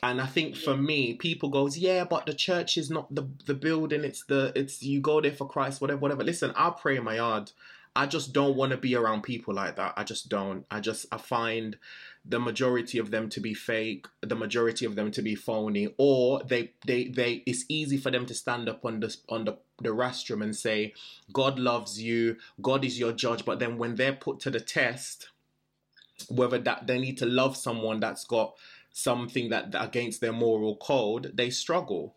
And 0.04 0.20
I 0.20 0.26
think 0.26 0.56
for 0.56 0.76
me, 0.76 1.14
people 1.14 1.48
goes, 1.48 1.78
yeah, 1.78 2.02
but 2.02 2.26
the 2.26 2.34
church 2.34 2.76
is 2.76 2.90
not 2.90 3.14
the 3.14 3.28
the 3.46 3.54
building. 3.54 4.02
It's 4.02 4.24
the 4.24 4.52
it's 4.56 4.82
you 4.82 5.00
go 5.00 5.20
there 5.20 5.30
for 5.30 5.46
Christ, 5.46 5.80
whatever, 5.80 6.00
whatever. 6.00 6.24
Listen, 6.24 6.52
I'll 6.56 6.72
pray 6.72 6.96
in 6.96 7.04
my 7.04 7.16
yard. 7.16 7.52
I 7.94 8.06
just 8.06 8.32
don't 8.32 8.56
want 8.56 8.72
to 8.72 8.78
be 8.78 8.94
around 8.94 9.22
people 9.22 9.52
like 9.52 9.76
that. 9.76 9.92
I 9.96 10.04
just 10.04 10.28
don't. 10.28 10.64
I 10.70 10.80
just 10.80 11.06
I 11.12 11.18
find 11.18 11.76
the 12.24 12.40
majority 12.40 12.98
of 12.98 13.10
them 13.10 13.28
to 13.30 13.40
be 13.40 13.52
fake, 13.52 14.06
the 14.22 14.34
majority 14.34 14.86
of 14.86 14.94
them 14.94 15.10
to 15.10 15.22
be 15.22 15.34
phony, 15.34 15.94
or 15.98 16.42
they 16.42 16.72
they 16.86 17.08
they 17.08 17.42
it's 17.46 17.64
easy 17.68 17.98
for 17.98 18.10
them 18.10 18.24
to 18.26 18.34
stand 18.34 18.68
up 18.68 18.84
on 18.84 19.00
the 19.00 19.14
on 19.28 19.44
the 19.44 19.58
the 19.82 19.92
rostrum 19.92 20.42
and 20.42 20.56
say, 20.56 20.94
God 21.32 21.58
loves 21.58 22.00
you, 22.00 22.36
God 22.60 22.84
is 22.84 22.98
your 22.98 23.12
judge, 23.12 23.44
but 23.44 23.58
then 23.58 23.76
when 23.76 23.96
they're 23.96 24.14
put 24.14 24.40
to 24.40 24.50
the 24.50 24.60
test, 24.60 25.28
whether 26.28 26.58
that 26.58 26.86
they 26.86 26.98
need 26.98 27.18
to 27.18 27.26
love 27.26 27.56
someone 27.56 28.00
that's 28.00 28.24
got 28.24 28.54
something 28.92 29.48
that, 29.50 29.72
that 29.72 29.84
against 29.84 30.20
their 30.20 30.32
moral 30.32 30.76
code, 30.76 31.32
they 31.34 31.50
struggle. 31.50 32.14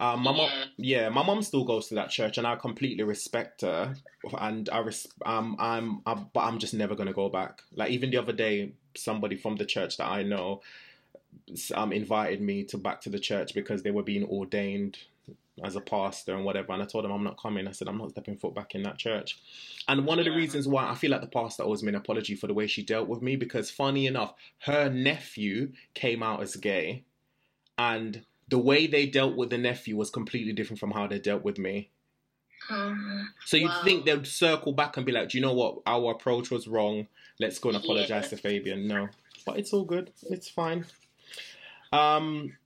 Um, 0.00 0.22
my 0.22 0.30
yeah. 0.30 0.36
mom, 0.36 0.50
yeah, 0.76 1.08
my 1.08 1.22
mom 1.24 1.42
still 1.42 1.64
goes 1.64 1.88
to 1.88 1.96
that 1.96 2.10
church, 2.10 2.38
and 2.38 2.46
I 2.46 2.56
completely 2.56 3.04
respect 3.04 3.62
her. 3.62 3.94
And 4.38 4.68
I, 4.70 4.78
res- 4.78 5.08
um, 5.26 5.56
I'm, 5.58 6.02
I'm, 6.06 6.26
but 6.32 6.40
I'm 6.40 6.58
just 6.58 6.74
never 6.74 6.94
gonna 6.94 7.12
go 7.12 7.28
back. 7.28 7.62
Like 7.74 7.90
even 7.90 8.10
the 8.10 8.18
other 8.18 8.32
day, 8.32 8.72
somebody 8.96 9.36
from 9.36 9.56
the 9.56 9.64
church 9.64 9.96
that 9.96 10.06
I 10.06 10.22
know, 10.22 10.62
um, 11.74 11.92
invited 11.92 12.40
me 12.40 12.64
to 12.64 12.78
back 12.78 13.00
to 13.02 13.10
the 13.10 13.18
church 13.18 13.54
because 13.54 13.82
they 13.82 13.90
were 13.90 14.02
being 14.02 14.24
ordained 14.24 14.98
as 15.64 15.76
a 15.76 15.80
pastor 15.80 16.34
and 16.34 16.44
whatever. 16.44 16.72
And 16.72 16.82
I 16.82 16.86
told 16.86 17.04
them 17.04 17.12
I'm 17.12 17.24
not 17.24 17.40
coming. 17.40 17.66
I 17.66 17.72
said 17.72 17.88
I'm 17.88 17.98
not 17.98 18.10
stepping 18.10 18.36
foot 18.36 18.54
back 18.54 18.74
in 18.74 18.82
that 18.84 18.98
church. 18.98 19.40
And 19.88 20.06
one 20.06 20.18
of 20.18 20.24
the 20.24 20.30
reasons 20.30 20.68
why 20.68 20.88
I 20.88 20.94
feel 20.94 21.10
like 21.10 21.20
the 21.20 21.26
pastor 21.26 21.64
owes 21.64 21.82
me 21.82 21.88
an 21.88 21.94
apology 21.96 22.34
for 22.34 22.46
the 22.46 22.54
way 22.54 22.66
she 22.66 22.82
dealt 22.82 23.08
with 23.08 23.22
me 23.22 23.36
because 23.36 23.70
funny 23.70 24.06
enough, 24.06 24.34
her 24.60 24.88
nephew 24.88 25.72
came 25.94 26.22
out 26.22 26.42
as 26.42 26.56
gay, 26.56 27.04
and 27.76 28.24
the 28.48 28.58
way 28.58 28.86
they 28.86 29.06
dealt 29.06 29.36
with 29.36 29.50
the 29.50 29.58
nephew 29.58 29.96
was 29.96 30.10
completely 30.10 30.52
different 30.52 30.80
from 30.80 30.90
how 30.90 31.06
they 31.06 31.18
dealt 31.18 31.42
with 31.42 31.58
me. 31.58 31.90
Um, 32.70 33.32
so 33.44 33.56
you'd 33.56 33.68
wow. 33.68 33.82
think 33.84 34.04
they'd 34.04 34.26
circle 34.26 34.72
back 34.72 34.96
and 34.96 35.06
be 35.06 35.12
like, 35.12 35.30
"Do 35.30 35.38
you 35.38 35.42
know 35.42 35.54
what? 35.54 35.78
Our 35.86 36.12
approach 36.12 36.50
was 36.50 36.66
wrong. 36.66 37.06
Let's 37.38 37.58
go 37.58 37.70
and 37.70 37.78
apologize 37.82 38.24
yeah. 38.24 38.28
to 38.28 38.36
Fabian." 38.36 38.88
No, 38.88 39.08
but 39.46 39.58
it's 39.58 39.72
all 39.72 39.84
good. 39.84 40.12
It's 40.30 40.48
fine. 40.48 40.86
Um. 41.92 42.56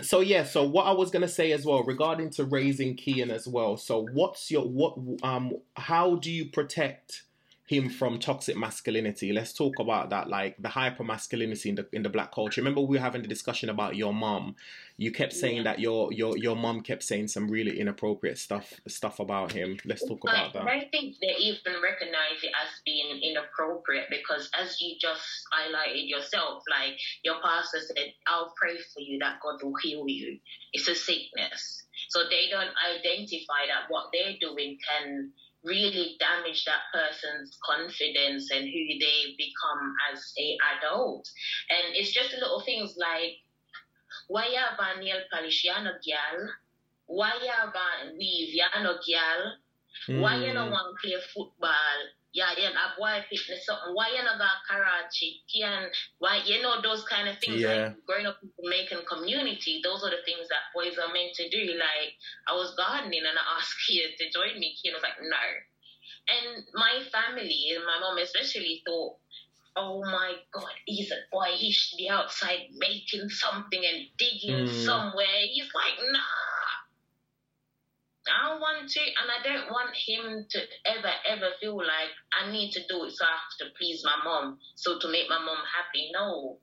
So 0.00 0.20
yeah. 0.20 0.44
So 0.44 0.64
what 0.64 0.86
I 0.86 0.92
was 0.92 1.10
gonna 1.10 1.28
say 1.28 1.52
as 1.52 1.66
well 1.66 1.82
regarding 1.82 2.30
to 2.30 2.44
raising 2.44 2.96
Kian 2.96 3.30
as 3.30 3.46
well. 3.46 3.76
So 3.76 4.06
what's 4.12 4.50
your 4.50 4.64
what 4.64 4.98
um? 5.22 5.54
How 5.76 6.16
do 6.16 6.30
you 6.30 6.46
protect? 6.46 7.22
Him 7.72 7.88
from 7.88 8.18
toxic 8.18 8.56
masculinity. 8.56 9.32
Let's 9.32 9.52
talk 9.52 9.78
about 9.78 10.10
that, 10.10 10.28
like 10.28 10.56
the 10.58 10.68
hyper 10.68 11.04
masculinity 11.04 11.70
in 11.70 11.76
the 11.76 11.86
in 11.92 12.02
the 12.02 12.08
black 12.08 12.32
culture. 12.32 12.60
Remember 12.60 12.80
we 12.80 12.96
were 12.96 13.02
having 13.02 13.22
the 13.22 13.28
discussion 13.28 13.70
about 13.70 13.96
your 13.96 14.12
mom. 14.12 14.56
You 14.98 15.10
kept 15.10 15.32
saying 15.32 15.58
yeah. 15.58 15.62
that 15.64 15.78
your 15.80 16.12
your 16.12 16.36
your 16.36 16.54
mom 16.54 16.82
kept 16.82 17.02
saying 17.02 17.28
some 17.28 17.48
really 17.48 17.80
inappropriate 17.80 18.38
stuff 18.38 18.80
stuff 18.86 19.20
about 19.20 19.52
him. 19.52 19.78
Let's 19.84 20.06
talk 20.06 20.22
about 20.22 20.52
that. 20.52 20.62
I 20.68 20.88
think 20.90 21.16
they 21.20 21.34
even 21.38 21.80
recognize 21.82 22.42
it 22.42 22.52
as 22.62 22.80
being 22.84 23.20
inappropriate 23.22 24.08
because 24.10 24.50
as 24.58 24.80
you 24.80 24.96
just 25.00 25.24
highlighted 25.52 26.08
yourself, 26.08 26.62
like 26.70 26.98
your 27.24 27.36
pastor 27.42 27.78
said, 27.80 28.12
I'll 28.26 28.52
pray 28.60 28.76
for 28.76 29.00
you 29.00 29.18
that 29.20 29.38
God 29.42 29.62
will 29.62 29.74
heal 29.82 30.04
you. 30.06 30.38
It's 30.72 30.88
a 30.88 30.94
sickness. 30.94 31.84
So 32.08 32.24
they 32.28 32.48
don't 32.50 32.74
identify 32.94 33.66
that 33.68 33.88
what 33.88 34.06
they're 34.12 34.36
doing 34.40 34.78
can 34.86 35.32
really 35.64 36.16
damage 36.18 36.64
that 36.64 36.90
person's 36.92 37.58
confidence 37.64 38.50
and 38.50 38.64
who 38.64 38.84
they 38.98 39.34
become 39.38 39.94
as 40.12 40.32
a 40.38 40.56
adult. 40.76 41.28
And 41.70 41.94
it's 41.94 42.12
just 42.12 42.32
little 42.34 42.60
things 42.60 42.94
like 42.96 43.38
why 44.28 44.46
have 44.56 44.78
a 44.78 45.00
nail 45.00 45.20
polish 45.32 45.64
you're 45.64 45.82
no 45.82 45.92
girl? 45.92 46.48
Why 47.06 47.32
have 47.50 47.74
a 47.74 48.16
weave 48.16 48.54
you're 48.54 48.82
no 48.82 48.94
girl? 48.94 49.52
Mm. 50.08 50.20
Why 50.20 50.36
you 50.44 50.52
don't 50.52 50.70
want 50.70 50.96
to 50.96 51.08
play 51.08 51.16
football? 51.34 51.98
Yeah, 52.32 52.48
you 52.56 52.64
have 52.64 52.96
boy 52.96 53.20
fitness 53.28 53.66
something. 53.66 53.92
Why 53.92 54.08
you 54.16 54.24
not 54.24 54.40
got 54.40 54.64
karate? 54.64 55.44
Can 55.52 55.92
why 56.18 56.40
you 56.44 56.62
know 56.62 56.80
those 56.80 57.04
kind 57.04 57.28
of 57.28 57.36
things 57.38 57.60
yeah. 57.60 57.92
like 57.92 58.06
growing 58.08 58.26
up 58.26 58.40
in 58.42 58.48
Jamaican 58.56 59.04
community, 59.04 59.80
those 59.84 60.02
are 60.02 60.08
the 60.08 60.24
things 60.24 60.48
that 60.48 60.72
boys 60.72 60.96
are 60.96 61.12
meant 61.12 61.36
to 61.36 61.48
do. 61.52 61.76
Like 61.76 62.16
I 62.48 62.56
was 62.56 62.72
gardening 62.74 63.20
and 63.28 63.36
I 63.36 63.44
asked 63.60 63.76
kids 63.86 64.16
to 64.16 64.32
join 64.32 64.58
me. 64.58 64.72
Kid 64.80 64.96
was 64.96 65.04
like, 65.04 65.20
no. 65.20 65.44
And 66.32 66.64
my 66.72 67.04
family 67.12 67.76
and 67.76 67.84
my 67.84 68.00
mom 68.00 68.16
especially 68.16 68.80
thought, 68.86 69.16
oh 69.76 70.00
my 70.00 70.32
god, 70.52 70.72
he's 70.86 71.10
a 71.10 71.20
boy, 71.30 71.52
he 71.56 71.72
should 71.72 71.96
be 71.96 72.08
outside 72.08 72.72
making 72.76 73.28
something 73.28 73.82
and 73.84 74.06
digging 74.16 74.66
mm. 74.68 74.84
somewhere. 74.84 75.44
He's 75.52 75.68
like, 75.74 76.00
nah. 76.12 76.41
I 78.28 78.48
don't 78.48 78.60
want 78.60 78.88
to, 78.88 79.00
and 79.00 79.28
I 79.30 79.42
don't 79.42 79.70
want 79.70 79.90
him 79.96 80.46
to 80.50 80.58
ever, 80.86 81.10
ever 81.28 81.50
feel 81.60 81.76
like 81.76 82.12
I 82.30 82.50
need 82.52 82.70
to 82.72 82.80
do 82.88 83.04
it 83.04 83.12
so 83.12 83.24
I 83.24 83.34
have 83.34 83.58
to 83.60 83.74
please 83.76 84.02
my 84.04 84.16
mom, 84.22 84.58
so 84.76 84.98
to 84.98 85.08
make 85.08 85.28
my 85.28 85.38
mom 85.38 85.58
happy. 85.66 86.10
No, 86.12 86.58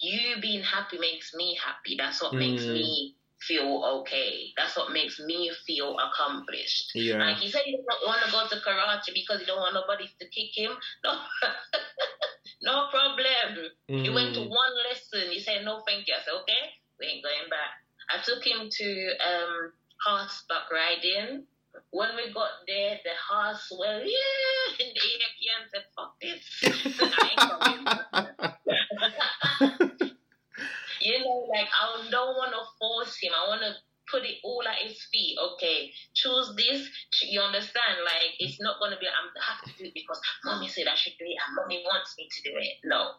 you 0.00 0.40
being 0.40 0.62
happy 0.62 0.98
makes 0.98 1.34
me 1.34 1.58
happy. 1.62 1.96
That's 1.98 2.22
what 2.22 2.32
mm. 2.32 2.38
makes 2.38 2.64
me 2.64 3.16
feel 3.40 4.00
okay. 4.00 4.52
That's 4.56 4.76
what 4.76 4.92
makes 4.92 5.20
me 5.20 5.52
feel 5.66 5.96
accomplished. 5.98 6.92
Yeah. 6.94 7.18
Like 7.18 7.36
he 7.36 7.50
said, 7.50 7.62
he 7.64 7.76
don't 7.76 8.06
want 8.06 8.24
to 8.24 8.32
go 8.32 8.48
to 8.48 8.64
karate 8.64 9.12
because 9.12 9.40
he 9.40 9.46
don't 9.46 9.60
want 9.60 9.74
nobody 9.74 10.06
to 10.06 10.26
kick 10.28 10.56
him. 10.56 10.72
No, 11.04 11.12
no 12.62 12.88
problem. 12.90 13.70
Mm. 13.90 14.02
He 14.02 14.10
went 14.10 14.34
to 14.34 14.40
mm. 14.40 14.48
one 14.48 14.74
lesson. 14.88 15.30
He 15.30 15.40
said, 15.40 15.64
no, 15.64 15.82
thank 15.86 16.08
you. 16.08 16.14
I 16.14 16.24
said, 16.24 16.34
okay, 16.42 16.64
we 16.98 17.06
ain't 17.06 17.24
going 17.24 17.50
back. 17.50 17.76
I 18.08 18.22
took 18.22 18.44
him 18.44 18.68
to 18.70 18.88
um, 19.24 19.72
horseback 20.04 20.70
riding. 20.70 21.46
When 21.90 22.14
we 22.16 22.32
got 22.32 22.50
there, 22.66 22.98
the 23.02 23.10
horse 23.28 23.72
well, 23.76 23.98
yeah, 23.98 24.78
and 24.78 24.94
the 24.94 25.00
European 25.10 25.68
said, 25.70 25.84
"Fuck 25.96 26.14
this." 26.22 26.62
you 31.00 31.18
know, 31.18 31.46
like 31.50 31.66
I 31.66 32.08
don't 32.10 32.36
want 32.36 32.52
to 32.52 32.62
force 32.78 33.18
him. 33.20 33.32
I 33.34 33.48
want 33.48 33.62
to 33.62 33.74
put 34.10 34.22
it 34.22 34.38
all 34.44 34.62
at 34.66 34.76
his 34.86 35.02
feet. 35.12 35.36
Okay, 35.38 35.90
choose 36.14 36.54
this. 36.56 36.88
You 37.22 37.40
understand? 37.40 37.98
Like 38.04 38.34
it's 38.38 38.60
not 38.60 38.78
gonna 38.80 38.98
be. 38.98 39.06
I'm 39.06 39.30
I 39.34 39.54
have 39.54 39.64
to 39.64 39.72
do 39.78 39.84
it 39.88 39.94
because 39.94 40.20
mommy 40.44 40.68
said 40.68 40.86
I 40.86 40.94
should 40.94 41.14
do 41.18 41.24
it, 41.26 41.38
and 41.42 41.56
mommy 41.56 41.82
wants 41.84 42.14
me 42.18 42.28
to 42.30 42.50
do 42.50 42.56
it. 42.56 42.78
No, 42.84 43.12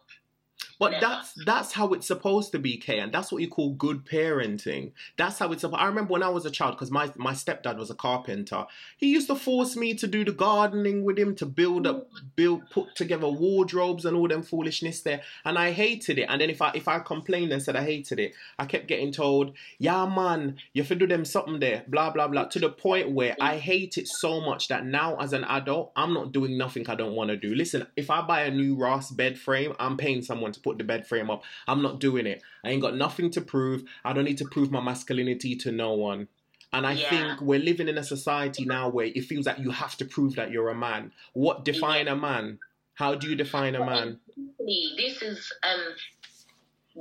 but 0.78 0.92
Never. 0.92 1.06
that's 1.06 1.32
that's 1.44 1.72
how 1.72 1.92
it's 1.92 2.06
supposed 2.06 2.52
to 2.52 2.58
be, 2.58 2.76
Kay, 2.76 2.98
and 2.98 3.12
that's 3.12 3.32
what 3.32 3.40
you 3.40 3.48
call 3.48 3.70
good 3.70 4.04
parenting. 4.04 4.92
That's 5.16 5.38
how 5.38 5.52
it's. 5.52 5.64
I 5.64 5.86
remember 5.86 6.12
when 6.12 6.22
I 6.22 6.28
was 6.28 6.44
a 6.44 6.50
child, 6.50 6.72
because 6.72 6.90
my 6.90 7.10
my 7.16 7.32
stepdad 7.32 7.78
was 7.78 7.90
a 7.90 7.94
carpenter. 7.94 8.66
He 8.96 9.08
used 9.08 9.28
to 9.28 9.36
force 9.36 9.76
me 9.76 9.94
to 9.94 10.06
do 10.06 10.24
the 10.24 10.32
gardening 10.32 11.04
with 11.04 11.18
him 11.18 11.34
to 11.36 11.46
build 11.46 11.86
up, 11.86 12.08
build, 12.36 12.68
put 12.70 12.94
together 12.94 13.28
wardrobes 13.28 14.04
and 14.04 14.16
all 14.16 14.28
them 14.28 14.42
foolishness 14.42 15.00
there, 15.00 15.22
and 15.44 15.58
I 15.58 15.72
hated 15.72 16.18
it. 16.18 16.26
And 16.28 16.40
then 16.40 16.50
if 16.50 16.60
I 16.60 16.72
if 16.74 16.88
I 16.88 16.98
complained 16.98 17.52
and 17.52 17.62
said 17.62 17.76
I 17.76 17.82
hated 17.84 18.20
it, 18.20 18.34
I 18.58 18.66
kept 18.66 18.86
getting 18.86 19.12
told, 19.12 19.54
"Yeah, 19.78 20.06
man, 20.06 20.56
you 20.74 20.82
have 20.82 20.88
to 20.88 20.94
do 20.94 21.06
them 21.06 21.24
something 21.24 21.58
there." 21.58 21.84
Blah 21.88 22.10
blah 22.10 22.28
blah. 22.28 22.44
To 22.44 22.58
the 22.58 22.68
point 22.70 23.10
where 23.12 23.34
I 23.40 23.56
hate 23.56 23.96
it 23.96 24.08
so 24.08 24.40
much 24.40 24.68
that 24.68 24.84
now 24.84 25.16
as 25.16 25.32
an 25.32 25.44
adult, 25.44 25.92
I'm 25.96 26.12
not 26.12 26.32
doing 26.32 26.58
nothing 26.58 26.88
I 26.88 26.94
don't 26.94 27.14
want 27.14 27.30
to 27.30 27.36
do. 27.36 27.54
Listen, 27.54 27.86
if 27.96 28.10
I 28.10 28.20
buy 28.20 28.42
a 28.42 28.50
new 28.50 28.76
Ross 28.76 29.10
bed 29.10 29.38
frame, 29.38 29.74
I'm 29.78 29.96
paying 29.96 30.22
someone 30.22 30.52
to 30.52 30.60
put 30.66 30.78
the 30.78 30.84
bed 30.84 31.06
frame 31.06 31.30
up. 31.30 31.44
I'm 31.68 31.80
not 31.80 32.00
doing 32.00 32.26
it. 32.26 32.42
I 32.64 32.70
ain't 32.70 32.82
got 32.82 32.96
nothing 32.96 33.30
to 33.32 33.40
prove. 33.40 33.84
I 34.04 34.12
don't 34.12 34.24
need 34.24 34.38
to 34.38 34.48
prove 34.50 34.70
my 34.70 34.80
masculinity 34.80 35.54
to 35.56 35.70
no 35.70 35.92
one. 35.92 36.28
And 36.72 36.84
I 36.86 36.92
yeah. 36.92 37.10
think 37.10 37.40
we're 37.40 37.60
living 37.60 37.88
in 37.88 37.96
a 37.96 38.02
society 38.02 38.64
now 38.64 38.88
where 38.88 39.06
it 39.06 39.24
feels 39.24 39.46
like 39.46 39.58
you 39.58 39.70
have 39.70 39.96
to 39.98 40.04
prove 40.04 40.34
that 40.34 40.50
you're 40.50 40.68
a 40.68 40.74
man. 40.74 41.12
What 41.32 41.64
define 41.64 42.06
yeah. 42.06 42.12
a 42.12 42.16
man? 42.16 42.58
How 42.94 43.14
do 43.14 43.28
you 43.28 43.36
define 43.36 43.76
a 43.76 43.84
man? 43.84 44.18
This 44.58 45.22
is 45.22 45.52
um 45.62 45.84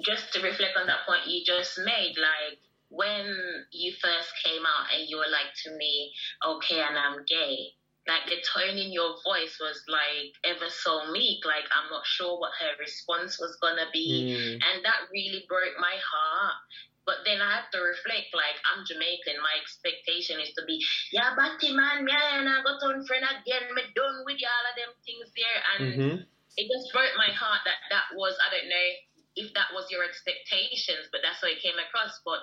just 0.04 0.34
to 0.34 0.42
reflect 0.42 0.78
on 0.80 0.88
that 0.88 1.06
point 1.08 1.22
you 1.26 1.44
just 1.46 1.80
made, 1.80 2.16
like 2.18 2.60
when 2.90 3.26
you 3.72 3.94
first 4.02 4.30
came 4.44 4.62
out 4.62 4.94
and 4.94 5.10
you 5.10 5.18
were 5.18 5.32
like 5.32 5.54
to 5.64 5.76
me, 5.76 6.12
okay, 6.46 6.82
and 6.82 6.98
I'm 6.98 7.24
gay, 7.26 7.74
like 8.08 8.26
the 8.30 8.38
tone 8.46 8.78
in 8.78 8.94
your 8.94 9.18
voice 9.26 9.58
was 9.60 9.82
like 9.90 10.34
ever 10.46 10.70
so 10.70 11.12
meek 11.12 11.44
like 11.46 11.66
i'm 11.74 11.90
not 11.90 12.06
sure 12.06 12.40
what 12.40 12.52
her 12.60 12.74
response 12.80 13.40
was 13.40 13.58
gonna 13.62 13.90
be 13.92 14.38
mm. 14.38 14.54
and 14.54 14.86
that 14.86 15.10
really 15.12 15.44
broke 15.50 15.74
my 15.80 15.96
heart 15.98 16.58
but 17.06 17.22
then 17.22 17.38
I 17.38 17.62
have 17.62 17.70
to 17.70 17.80
reflect, 17.86 18.34
like, 18.34 18.58
I'm 18.66 18.82
Jamaican. 18.82 19.38
My 19.38 19.54
expectation 19.62 20.42
is 20.42 20.50
to 20.58 20.66
be, 20.66 20.82
yeah, 21.14 21.38
Batty 21.38 21.70
man, 21.70 22.02
yeah, 22.10 22.42
and 22.42 22.50
I 22.50 22.66
got 22.66 22.82
on 22.82 23.06
friend 23.06 23.22
again. 23.22 23.70
Me 23.78 23.86
done 23.94 24.26
with 24.26 24.42
you 24.42 24.50
all 24.50 24.66
of 24.66 24.74
them 24.74 24.92
things 25.06 25.30
there. 25.38 25.60
And 25.70 25.82
mm-hmm. 25.86 26.16
it 26.58 26.66
just 26.66 26.90
broke 26.90 27.14
my 27.14 27.30
heart 27.30 27.62
that 27.70 27.78
that 27.94 28.10
was, 28.18 28.34
I 28.42 28.50
don't 28.50 28.70
know, 28.74 28.90
if 29.36 29.54
that 29.54 29.68
was 29.74 29.86
your 29.92 30.04
expectations, 30.04 31.10
but 31.12 31.22
that's 31.24 31.42
how 31.42 31.48
it 31.48 31.62
came 31.62 31.76
across. 31.76 32.22
But 32.24 32.40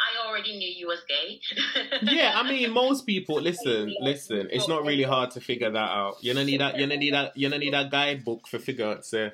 I 0.00 0.26
already 0.26 0.56
knew 0.56 0.68
you 0.68 0.88
was 0.88 1.00
gay. 1.08 1.40
yeah, 2.02 2.32
I 2.34 2.48
mean, 2.48 2.72
most 2.72 3.06
people 3.06 3.40
listen, 3.40 3.94
listen. 4.00 4.48
It's 4.50 4.68
not 4.68 4.84
really 4.84 5.02
hard 5.02 5.30
to 5.32 5.40
figure 5.40 5.70
that 5.70 5.78
out. 5.78 6.16
You 6.22 6.34
don't 6.34 6.46
need 6.46 6.60
that. 6.60 6.78
You 6.78 6.86
don't 6.86 6.98
need 6.98 7.14
that. 7.14 7.36
You 7.36 7.48
don't 7.48 7.60
need 7.60 7.74
that 7.74 7.90
guidebook 7.90 8.48
for 8.48 8.58
figure 8.58 8.86
out. 8.86 9.04
So. 9.04 9.30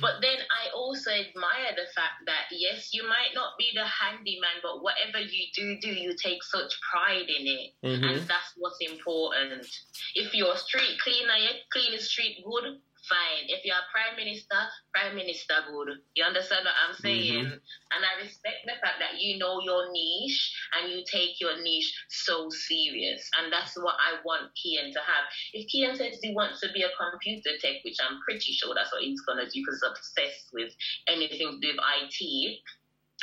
But 0.00 0.20
then 0.20 0.36
I 0.36 0.76
also 0.76 1.10
admire 1.10 1.72
the 1.72 1.88
fact 1.94 2.26
that 2.26 2.52
yes, 2.52 2.90
you 2.92 3.02
might 3.08 3.32
not 3.34 3.56
be 3.58 3.70
the 3.72 3.84
handyman, 3.86 4.60
but 4.62 4.82
whatever 4.82 5.20
you 5.20 5.44
do 5.54 5.78
do, 5.80 5.88
you 5.88 6.14
take 6.22 6.42
such 6.42 6.78
pride 6.82 7.28
in 7.28 7.46
it, 7.46 7.70
mm-hmm. 7.82 8.04
and 8.04 8.20
that's 8.28 8.52
what's 8.58 8.78
important. 8.80 9.66
If 10.14 10.34
you're 10.34 10.52
a 10.52 10.58
street 10.58 10.98
cleaner, 11.02 11.36
you 11.40 11.48
clean 11.72 11.92
the 11.92 12.02
street 12.02 12.44
good 12.44 12.78
fine. 13.08 13.48
If 13.48 13.64
you're 13.64 13.78
a 13.78 13.88
prime 13.90 14.16
minister, 14.18 14.58
prime 14.92 15.16
minister 15.16 15.54
good. 15.70 16.02
You 16.14 16.24
understand 16.24 16.66
what 16.66 16.76
I'm 16.76 16.94
saying? 16.98 17.46
Mm-hmm. 17.46 17.92
And 17.94 18.00
I 18.02 18.22
respect 18.22 18.66
the 18.66 18.76
fact 18.82 18.98
that 19.00 19.18
you 19.18 19.38
know 19.38 19.60
your 19.62 19.90
niche 19.90 20.52
and 20.76 20.92
you 20.92 21.02
take 21.06 21.40
your 21.40 21.60
niche 21.62 21.92
so 22.08 22.50
serious. 22.50 23.28
And 23.38 23.52
that's 23.52 23.76
what 23.76 23.96
I 23.98 24.18
want 24.24 24.52
Kian 24.58 24.92
to 24.92 25.00
have. 25.00 25.24
If 25.54 25.70
Kian 25.70 25.96
says 25.96 26.18
he 26.22 26.34
wants 26.34 26.60
to 26.60 26.68
be 26.74 26.82
a 26.82 26.92
computer 26.94 27.56
tech, 27.60 27.82
which 27.84 27.98
I'm 28.02 28.20
pretty 28.22 28.52
sure 28.52 28.74
that's 28.74 28.92
what 28.92 29.02
he's 29.02 29.22
gonna 29.22 29.46
do 29.46 29.62
because 29.62 29.80
he's 29.80 29.90
obsessed 29.90 30.50
with 30.52 30.72
anything 31.08 31.56
to 31.56 31.60
do 31.60 31.68
with 31.74 31.82
IT, 31.82 32.20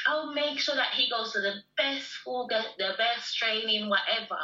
I'll 0.08 0.34
make 0.34 0.60
sure 0.60 0.75
that 0.75 0.93
he 0.93 1.10
goes 1.10 1.32
to 1.34 1.41
the 1.41 1.53
best 1.77 2.08
school, 2.10 2.47
get 2.47 2.65
the 2.77 2.91
best 2.97 3.38
training, 3.38 3.89
whatever. 3.89 4.39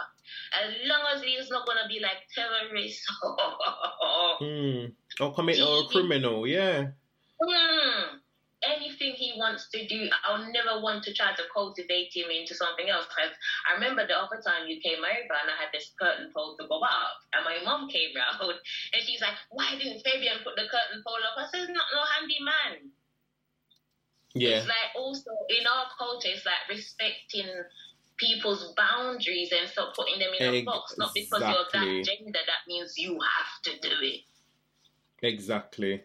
As 0.54 0.74
long 0.86 1.02
as 1.16 1.24
he's 1.24 1.50
not 1.50 1.66
gonna 1.66 1.88
be 1.88 2.00
like 2.00 2.24
terrorist 2.34 3.02
mm. 4.42 4.92
or 5.20 5.34
commit 5.34 5.60
or 5.60 5.84
a 5.84 5.88
criminal, 5.88 6.48
yeah. 6.48 6.88
Mm. 7.42 8.20
Anything 8.62 9.16
he 9.16 9.34
wants 9.38 9.70
to 9.72 9.88
do, 9.88 10.10
I'll 10.28 10.52
never 10.52 10.84
want 10.84 11.04
to 11.06 11.14
try 11.14 11.32
to 11.34 11.44
cultivate 11.54 12.12
him 12.12 12.28
into 12.30 12.54
something 12.54 12.90
else. 12.90 13.08
Because 13.08 13.32
I 13.64 13.76
remember 13.76 14.06
the 14.06 14.20
other 14.20 14.44
time 14.44 14.68
you 14.68 14.84
came 14.84 15.00
over 15.00 15.36
and 15.40 15.48
I 15.48 15.56
had 15.56 15.72
this 15.72 15.92
curtain 15.96 16.32
pole 16.36 16.58
to 16.60 16.68
go 16.68 16.80
up, 16.84 17.24
and 17.34 17.44
my 17.48 17.58
mom 17.64 17.90
came 17.90 18.12
round 18.16 18.60
and 18.94 19.02
she's 19.02 19.22
like, 19.22 19.36
"Why 19.50 19.76
didn't 19.80 20.04
Fabian 20.04 20.44
put 20.44 20.56
the 20.56 20.68
curtain 20.68 21.02
pole 21.08 21.24
up?" 21.24 21.40
I 21.40 21.48
said, 21.52 21.72
"Not 21.72 21.88
no 21.96 22.04
handy 22.16 22.40
man." 22.44 22.92
Yeah. 24.34 24.58
It's 24.58 24.68
like 24.68 24.96
also 24.96 25.32
in 25.50 25.66
our 25.66 25.86
culture, 25.98 26.30
it's 26.32 26.46
like 26.46 26.70
respecting 26.70 27.48
people's 28.18 28.74
boundaries 28.76 29.52
and 29.58 29.70
stop 29.70 29.96
putting 29.96 30.20
them 30.20 30.30
in 30.40 30.56
a 30.56 30.64
box. 30.64 30.96
Not 30.98 31.14
because 31.14 31.42
you're 31.42 31.66
that 31.74 32.04
gender, 32.06 32.40
that 32.46 32.68
means 32.68 32.98
you 32.98 33.14
have 33.14 33.62
to 33.64 33.90
do 33.90 33.96
it. 34.02 34.22
Exactly. 35.22 36.04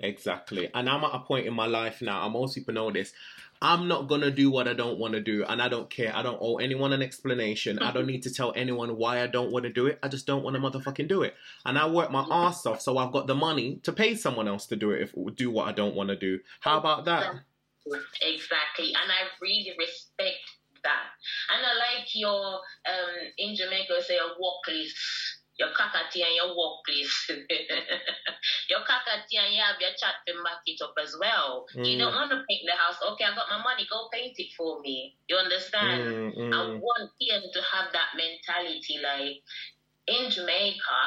Exactly. 0.00 0.70
And 0.74 0.88
I'm 0.88 1.04
at 1.04 1.14
a 1.14 1.20
point 1.20 1.46
in 1.46 1.54
my 1.54 1.66
life 1.66 2.00
now, 2.02 2.24
and 2.24 2.32
most 2.32 2.54
people 2.54 2.74
know 2.74 2.90
this. 2.90 3.12
I'm 3.60 3.88
not 3.88 4.08
gonna 4.08 4.30
do 4.30 4.50
what 4.50 4.68
I 4.68 4.74
don't 4.74 4.98
want 4.98 5.14
to 5.14 5.20
do, 5.20 5.44
and 5.44 5.60
I 5.60 5.68
don't 5.68 5.90
care. 5.90 6.14
I 6.14 6.22
don't 6.22 6.38
owe 6.40 6.56
anyone 6.56 6.92
an 6.92 7.02
explanation. 7.02 7.78
I 7.78 7.92
don't 7.92 8.06
need 8.06 8.22
to 8.22 8.32
tell 8.32 8.52
anyone 8.54 8.96
why 8.96 9.22
I 9.22 9.26
don't 9.26 9.50
want 9.50 9.64
to 9.64 9.72
do 9.72 9.86
it. 9.86 9.98
I 10.02 10.08
just 10.08 10.26
don't 10.26 10.44
want 10.44 10.56
to 10.56 10.62
motherfucking 10.62 11.08
do 11.08 11.22
it. 11.22 11.34
And 11.64 11.78
I 11.78 11.88
work 11.88 12.10
my 12.10 12.26
ass 12.30 12.66
off, 12.66 12.80
so 12.80 12.98
I've 12.98 13.12
got 13.12 13.26
the 13.26 13.34
money 13.34 13.80
to 13.82 13.92
pay 13.92 14.14
someone 14.14 14.48
else 14.48 14.66
to 14.66 14.76
do 14.76 14.90
it 14.92 15.02
if 15.02 15.36
do 15.36 15.50
what 15.50 15.68
I 15.68 15.72
don't 15.72 15.94
want 15.94 16.10
to 16.10 16.16
do. 16.16 16.40
How 16.60 16.78
about 16.78 17.04
that? 17.06 17.34
Exactly, 18.22 18.94
and 18.94 19.10
I 19.10 19.28
really 19.40 19.74
respect 19.78 20.58
that. 20.82 21.10
And 21.54 21.64
I 21.64 21.74
like 21.74 22.08
your 22.14 22.60
um 22.86 23.14
in 23.38 23.56
Jamaica 23.56 24.02
say 24.02 24.16
a 24.16 24.38
walk 24.38 24.62
your 25.58 25.74
cockatoo 25.74 26.22
and 26.22 26.34
your 26.38 26.54
workplace. 26.54 27.12
your 28.70 28.82
cockatoo 28.86 29.42
and 29.42 29.54
you 29.54 29.60
have 29.60 29.76
your 29.82 29.90
chat 29.98 30.22
to 30.26 30.38
back 30.46 30.62
it 30.66 30.78
up 30.80 30.94
as 31.02 31.16
well. 31.18 31.66
Mm. 31.74 31.84
You 31.84 31.98
don't 31.98 32.14
want 32.14 32.30
to 32.30 32.46
paint 32.46 32.62
the 32.62 32.78
house. 32.78 32.96
Okay, 33.12 33.26
I 33.26 33.34
got 33.34 33.50
my 33.50 33.58
money. 33.58 33.86
Go 33.90 34.06
paint 34.12 34.38
it 34.38 34.54
for 34.56 34.80
me. 34.80 35.18
You 35.28 35.36
understand? 35.36 36.32
Mm, 36.32 36.38
mm. 36.38 36.52
I 36.54 36.78
want 36.78 37.10
him 37.18 37.42
to 37.42 37.60
have 37.74 37.90
that 37.92 38.14
mentality. 38.14 39.02
Like 39.02 39.42
in 40.06 40.30
Jamaica, 40.30 41.02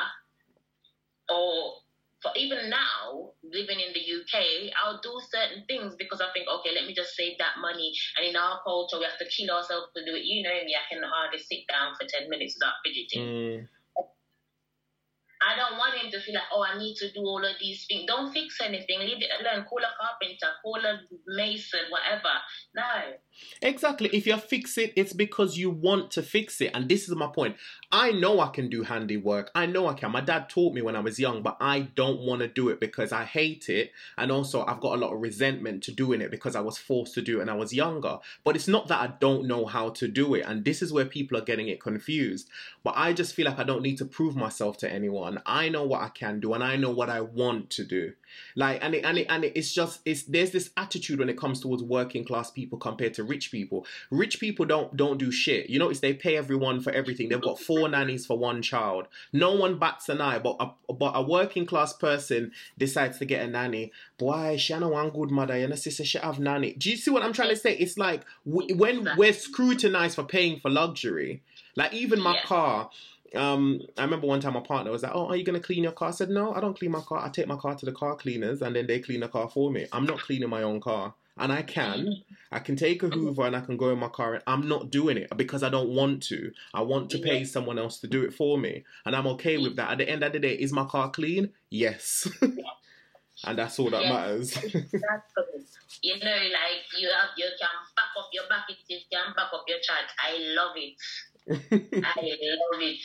or 1.32 1.80
for 2.22 2.32
even 2.36 2.70
now, 2.70 3.34
living 3.42 3.80
in 3.80 3.96
the 3.96 4.04
UK, 4.04 4.70
I'll 4.78 5.02
do 5.02 5.16
certain 5.32 5.66
things 5.66 5.96
because 5.98 6.22
I 6.22 6.30
think, 6.36 6.46
okay, 6.46 6.70
let 6.76 6.86
me 6.86 6.94
just 6.94 7.16
save 7.16 7.40
that 7.40 7.58
money. 7.60 7.92
And 8.18 8.28
in 8.28 8.36
our 8.36 8.62
culture, 8.62 9.00
we 9.00 9.10
have 9.10 9.18
to 9.18 9.26
kill 9.26 9.50
ourselves 9.50 9.90
to 9.96 10.06
do 10.06 10.14
it. 10.14 10.28
You 10.28 10.44
know 10.44 10.54
me, 10.54 10.76
I 10.78 10.86
can 10.86 11.02
hardly 11.02 11.40
sit 11.40 11.66
down 11.66 11.98
for 11.98 12.06
10 12.06 12.30
minutes 12.30 12.60
without 12.60 12.78
fidgeting. 12.86 13.66
I 15.42 15.56
don't 15.56 15.78
want 15.78 15.96
him 15.96 16.12
to 16.12 16.20
feel 16.20 16.36
like, 16.36 16.44
oh, 16.54 16.64
I 16.64 16.78
need 16.78 16.96
to 16.98 17.12
do 17.12 17.22
all 17.22 17.44
of 17.44 17.56
these 17.60 17.86
things. 17.86 18.06
Don't 18.08 18.32
fix 18.32 18.60
anything. 18.62 19.00
Leave 19.00 19.22
it 19.22 19.30
alone. 19.40 19.66
Call 19.66 19.80
a 19.80 19.92
carpenter, 20.00 20.48
call 20.62 20.78
a 20.78 21.00
mason, 21.28 21.80
whatever. 21.90 22.30
No. 22.76 22.84
Exactly. 23.62 24.10
If 24.14 24.28
you 24.28 24.38
fix 24.38 24.78
it, 24.78 24.94
it's 24.96 25.14
because 25.14 25.58
you 25.58 25.70
want 25.70 26.12
to 26.12 26.22
fix 26.22 26.62
it. 26.62 26.72
And 26.74 26.88
this 26.88 27.10
is 27.10 27.16
my 27.16 27.28
point. 27.28 27.56
I 27.92 28.12
know 28.12 28.40
I 28.40 28.50
can 28.50 28.70
do 28.70 28.84
handiwork. 28.84 29.50
I 29.56 29.66
know 29.66 29.88
I 29.88 29.94
can. 29.94 30.12
My 30.12 30.22
dad 30.22 30.48
taught 30.48 30.74
me 30.74 30.82
when 30.82 30.96
I 30.96 31.00
was 31.00 31.20
young, 31.20 31.42
but 31.42 31.58
I 31.60 31.82
don't 31.96 32.22
want 32.22 32.42
to 32.42 32.48
do 32.48 32.70
it 32.70 32.80
because 32.80 33.12
I 33.12 33.24
hate 33.24 33.68
it. 33.68 33.92
And 34.18 34.32
also, 34.32 34.64
I've 34.66 34.80
got 34.80 34.96
a 34.96 35.02
lot 35.02 35.14
of 35.14 35.22
resentment 35.22 35.84
to 35.84 35.92
doing 35.92 36.22
it 36.22 36.30
because 36.30 36.56
I 36.56 36.62
was 36.62 36.78
forced 36.78 37.16
to 37.16 37.22
do 37.22 37.38
it 37.38 37.40
when 37.40 37.50
I 37.50 37.56
was 37.56 37.74
younger. 37.74 38.20
But 38.44 38.56
it's 38.56 38.68
not 38.68 38.88
that 38.90 39.02
I 39.02 39.14
don't 39.20 39.48
know 39.48 39.66
how 39.66 39.90
to 39.90 40.08
do 40.08 40.36
it. 40.36 40.46
And 40.46 40.64
this 40.64 40.82
is 40.82 40.94
where 40.94 41.06
people 41.06 41.38
are 41.38 41.42
getting 41.42 41.68
it 41.68 41.82
confused. 41.82 42.48
But 42.84 42.94
I 42.96 43.14
just 43.14 43.34
feel 43.34 43.46
like 43.46 43.60
I 43.60 43.64
don't 43.64 43.82
need 43.82 43.98
to 43.98 44.06
prove 44.06 44.36
myself 44.36 44.78
to 44.78 44.92
anyone. 44.92 45.31
I 45.46 45.70
know 45.70 45.84
what 45.84 46.02
I 46.02 46.10
can 46.10 46.40
do 46.40 46.54
and 46.54 46.64
I 46.64 46.76
know 46.76 46.90
what 46.90 47.10
I 47.10 47.22
want 47.22 47.70
to 47.72 47.84
do. 47.84 48.14
Like, 48.56 48.84
and 48.84 48.96
it, 48.96 49.04
and 49.04 49.18
it, 49.18 49.28
and 49.30 49.44
it's 49.44 49.74
just, 49.74 50.00
it's, 50.06 50.24
there's 50.24 50.52
this 50.52 50.72
attitude 50.78 51.20
when 51.20 51.30
it 51.30 51.38
comes 51.38 51.60
towards 51.60 51.84
working 51.84 52.24
class 52.24 52.50
people 52.50 52.78
compared 52.78 53.14
to 53.16 53.24
rich 53.24 53.52
people. 53.52 53.86
Rich 54.10 54.40
people 54.40 54.66
don't, 54.66 54.96
don't 54.96 55.18
do 55.18 55.32
shit. 55.32 55.70
You 55.70 55.80
notice 55.80 56.00
they 56.00 56.14
pay 56.14 56.38
everyone 56.38 56.82
for 56.82 56.92
everything. 56.92 57.30
They've 57.30 57.42
got 57.42 57.60
four 57.60 57.88
nannies 57.90 58.26
for 58.26 58.38
one 58.38 58.62
child. 58.62 59.08
No 59.34 59.54
one 59.54 59.80
bats 59.80 60.10
an 60.10 60.22
eye, 60.22 60.40
but 60.40 60.56
a, 60.60 60.94
but 60.94 61.12
a 61.16 61.22
working 61.22 61.66
class 61.66 61.94
person 61.94 62.52
decides 62.78 63.20
to 63.20 63.26
get 63.26 63.46
a 63.46 63.48
nanny. 63.48 63.92
Boy, 64.18 64.58
she 64.58 64.78
no 64.78 64.90
one 64.90 65.10
good 65.10 65.32
mother. 65.32 65.58
You 65.58 65.68
know, 65.68 65.76
sister, 65.76 66.06
she 66.06 66.18
have 66.18 66.40
nanny. 66.40 66.74
Do 66.74 66.90
you 66.90 66.98
see 66.98 67.12
what 67.12 67.24
I'm 67.24 67.34
trying 67.34 67.50
to 67.50 67.56
say? 67.56 67.76
It's 67.76 67.98
like 67.98 68.24
when 68.46 69.08
we're 69.18 69.34
scrutinized 69.34 70.16
for 70.16 70.24
paying 70.24 70.60
for 70.60 70.70
luxury. 70.70 71.44
Like 71.76 71.94
even 71.94 72.20
my 72.20 72.36
yeah. 72.36 72.44
car, 72.44 72.90
um, 73.36 73.82
I 73.98 74.04
remember 74.04 74.28
one 74.28 74.42
time 74.42 74.54
my 74.54 74.60
partner 74.62 74.92
was 74.92 75.04
like, 75.04 75.14
"Oh, 75.14 75.28
are 75.28 75.36
you 75.36 75.44
gonna 75.44 75.60
clean 75.60 75.84
your 75.84 75.92
car?" 75.92 76.10
I 76.10 76.12
said, 76.12 76.30
"No, 76.30 76.54
I 76.54 76.60
don't 76.60 76.78
clean 76.78 76.92
my 76.92 77.02
car. 77.02 77.24
I 77.24 77.30
take 77.30 77.48
my 77.48 77.58
car 77.58 77.76
to 77.76 77.86
the 77.86 77.92
car 77.92 78.16
cleaners, 78.16 78.62
and 78.62 78.76
then 78.76 78.88
they 78.88 79.00
clean 79.00 79.22
the 79.22 79.28
car 79.28 79.50
for 79.50 79.72
me. 79.72 79.86
I'm 79.92 80.06
not 80.06 80.20
cleaning 80.20 80.50
my 80.50 80.64
own 80.64 80.82
car." 80.82 81.14
and 81.38 81.52
I 81.52 81.62
can, 81.64 82.24
I 82.52 82.60
can 82.60 82.76
take 82.76 83.04
a 83.04 83.10
Hoover 83.10 83.48
and 83.48 83.56
I 83.56 83.62
can 83.62 83.78
go 83.78 83.90
in 83.90 84.00
my 84.00 84.10
car 84.10 84.36
and 84.36 84.44
I'm 84.46 84.68
not 84.68 84.92
doing 84.92 85.18
it 85.18 85.36
because 85.36 85.64
I 85.64 85.70
don't 85.70 85.90
want 85.90 86.24
to. 86.24 86.52
I 86.74 86.82
want 86.82 87.10
to 87.12 87.20
pay 87.20 87.46
someone 87.46 87.80
else 87.80 88.00
to 88.00 88.08
do 88.08 88.24
it 88.24 88.34
for 88.34 88.58
me. 88.58 88.84
And 89.06 89.16
I'm 89.16 89.28
okay 89.28 89.58
with 89.58 89.76
that. 89.78 89.92
At 89.92 89.98
the 90.00 90.10
end 90.10 90.24
of 90.24 90.34
the 90.34 90.40
day, 90.40 90.54
is 90.54 90.72
my 90.72 90.86
car 90.86 91.10
clean? 91.10 91.52
Yes. 91.70 92.30
and 93.44 93.58
that's 93.58 93.80
all 93.80 93.90
that 93.90 94.04
matters. 94.04 94.56
exactly. 94.58 95.66
You 96.04 96.20
know, 96.20 96.30
like 96.30 96.86
you 97.00 97.10
have 97.10 97.30
you 97.38 97.48
can 97.60 97.70
back 97.96 98.12
up 98.18 98.30
your 98.34 98.44
bucket, 98.50 98.78
you 98.88 98.98
can 99.12 99.34
back 99.36 99.54
up 99.54 99.64
your 99.68 99.80
child. 99.80 100.06
I 100.20 100.38
love 100.56 100.76
it. 100.76 100.96
I 101.50 101.56
love 101.56 102.82
it. 102.82 103.00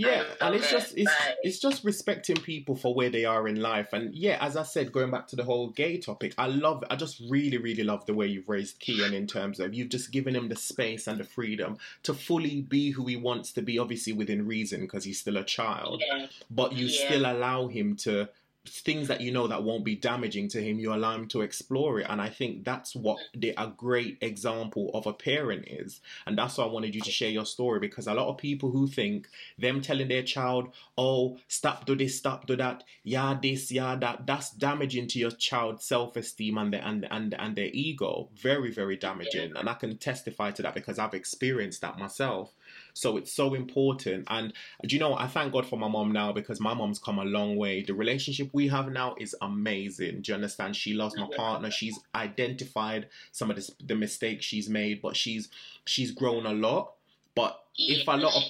Yeah, 0.00 0.24
and 0.40 0.54
it's 0.54 0.70
just 0.70 0.96
it's 0.96 1.12
it's 1.42 1.58
just 1.58 1.84
respecting 1.84 2.36
people 2.36 2.74
for 2.74 2.94
where 2.94 3.10
they 3.10 3.26
are 3.26 3.46
in 3.46 3.60
life. 3.60 3.92
And 3.92 4.14
yeah, 4.14 4.38
as 4.40 4.56
I 4.56 4.62
said, 4.62 4.92
going 4.92 5.10
back 5.10 5.26
to 5.28 5.36
the 5.36 5.44
whole 5.44 5.68
gay 5.68 5.98
topic, 5.98 6.32
I 6.38 6.46
love 6.46 6.82
I 6.88 6.96
just 6.96 7.20
really, 7.28 7.58
really 7.58 7.84
love 7.84 8.06
the 8.06 8.14
way 8.14 8.26
you've 8.26 8.48
raised 8.48 8.80
Kian 8.80 9.12
in 9.12 9.26
terms 9.26 9.60
of 9.60 9.74
you've 9.74 9.90
just 9.90 10.10
given 10.10 10.34
him 10.34 10.48
the 10.48 10.56
space 10.56 11.06
and 11.06 11.20
the 11.20 11.24
freedom 11.24 11.76
to 12.04 12.14
fully 12.14 12.62
be 12.62 12.92
who 12.92 13.04
he 13.04 13.16
wants 13.16 13.52
to 13.52 13.62
be, 13.62 13.78
obviously 13.78 14.14
within 14.14 14.46
reason, 14.46 14.80
because 14.80 15.04
he's 15.04 15.20
still 15.20 15.36
a 15.36 15.44
child. 15.44 16.02
Yeah. 16.06 16.28
But 16.50 16.72
you 16.72 16.86
yeah. 16.86 17.06
still 17.06 17.26
allow 17.26 17.66
him 17.66 17.96
to 17.96 18.30
things 18.66 19.08
that 19.08 19.20
you 19.20 19.32
know 19.32 19.46
that 19.46 19.62
won't 19.62 19.84
be 19.84 19.96
damaging 19.96 20.48
to 20.48 20.62
him, 20.62 20.78
you 20.78 20.92
allow 20.92 21.14
him 21.14 21.26
to 21.28 21.40
explore 21.40 22.00
it. 22.00 22.06
And 22.08 22.20
I 22.20 22.28
think 22.28 22.64
that's 22.64 22.94
what 22.94 23.18
the, 23.34 23.54
a 23.56 23.68
great 23.68 24.18
example 24.20 24.90
of 24.92 25.06
a 25.06 25.12
parent 25.12 25.66
is. 25.66 26.00
And 26.26 26.36
that's 26.36 26.58
why 26.58 26.64
I 26.64 26.68
wanted 26.68 26.94
you 26.94 27.00
to 27.00 27.10
share 27.10 27.30
your 27.30 27.46
story 27.46 27.80
because 27.80 28.06
a 28.06 28.14
lot 28.14 28.28
of 28.28 28.36
people 28.36 28.70
who 28.70 28.86
think 28.86 29.28
them 29.58 29.80
telling 29.80 30.08
their 30.08 30.22
child, 30.22 30.68
oh, 30.98 31.38
stop 31.48 31.86
do 31.86 31.96
this, 31.96 32.18
stop 32.18 32.46
do 32.46 32.56
that, 32.56 32.84
yeah, 33.02 33.38
this, 33.40 33.72
yeah, 33.72 33.96
that, 33.96 34.26
that's 34.26 34.50
damaging 34.50 35.08
to 35.08 35.18
your 35.18 35.30
child's 35.30 35.84
self-esteem 35.84 36.58
and 36.58 36.74
their, 36.74 36.82
and, 36.82 37.06
and, 37.10 37.34
and 37.34 37.56
their 37.56 37.70
ego. 37.72 38.28
Very, 38.34 38.70
very 38.70 38.96
damaging. 38.96 39.56
And 39.56 39.68
I 39.68 39.74
can 39.74 39.96
testify 39.96 40.50
to 40.52 40.62
that 40.62 40.74
because 40.74 40.98
I've 40.98 41.14
experienced 41.14 41.80
that 41.80 41.98
myself. 41.98 42.52
So 42.94 43.16
it's 43.16 43.32
so 43.32 43.54
important. 43.54 44.26
And 44.28 44.52
do 44.86 44.94
you 44.94 45.00
know, 45.00 45.14
I 45.16 45.26
thank 45.26 45.52
God 45.52 45.66
for 45.66 45.78
my 45.78 45.88
mom 45.88 46.12
now 46.12 46.32
because 46.32 46.60
my 46.60 46.74
mom's 46.74 46.98
come 46.98 47.18
a 47.18 47.24
long 47.24 47.56
way. 47.56 47.82
The 47.82 47.94
relationship 47.94 48.50
we 48.52 48.68
have 48.68 48.90
now 48.90 49.14
is 49.18 49.34
amazing. 49.40 50.22
Do 50.22 50.32
you 50.32 50.34
understand? 50.34 50.76
She 50.76 50.94
loves 50.94 51.16
my 51.16 51.28
partner. 51.36 51.70
She's 51.70 51.98
identified 52.14 53.08
some 53.32 53.50
of 53.50 53.56
the, 53.56 53.70
the 53.84 53.94
mistakes 53.94 54.44
she's 54.44 54.68
made, 54.68 55.02
but 55.02 55.16
she's 55.16 55.48
she's 55.84 56.10
grown 56.10 56.46
a 56.46 56.52
lot. 56.52 56.94
But 57.34 57.60
if 57.76 58.06
a 58.06 58.12
lot 58.12 58.34
of 58.36 58.42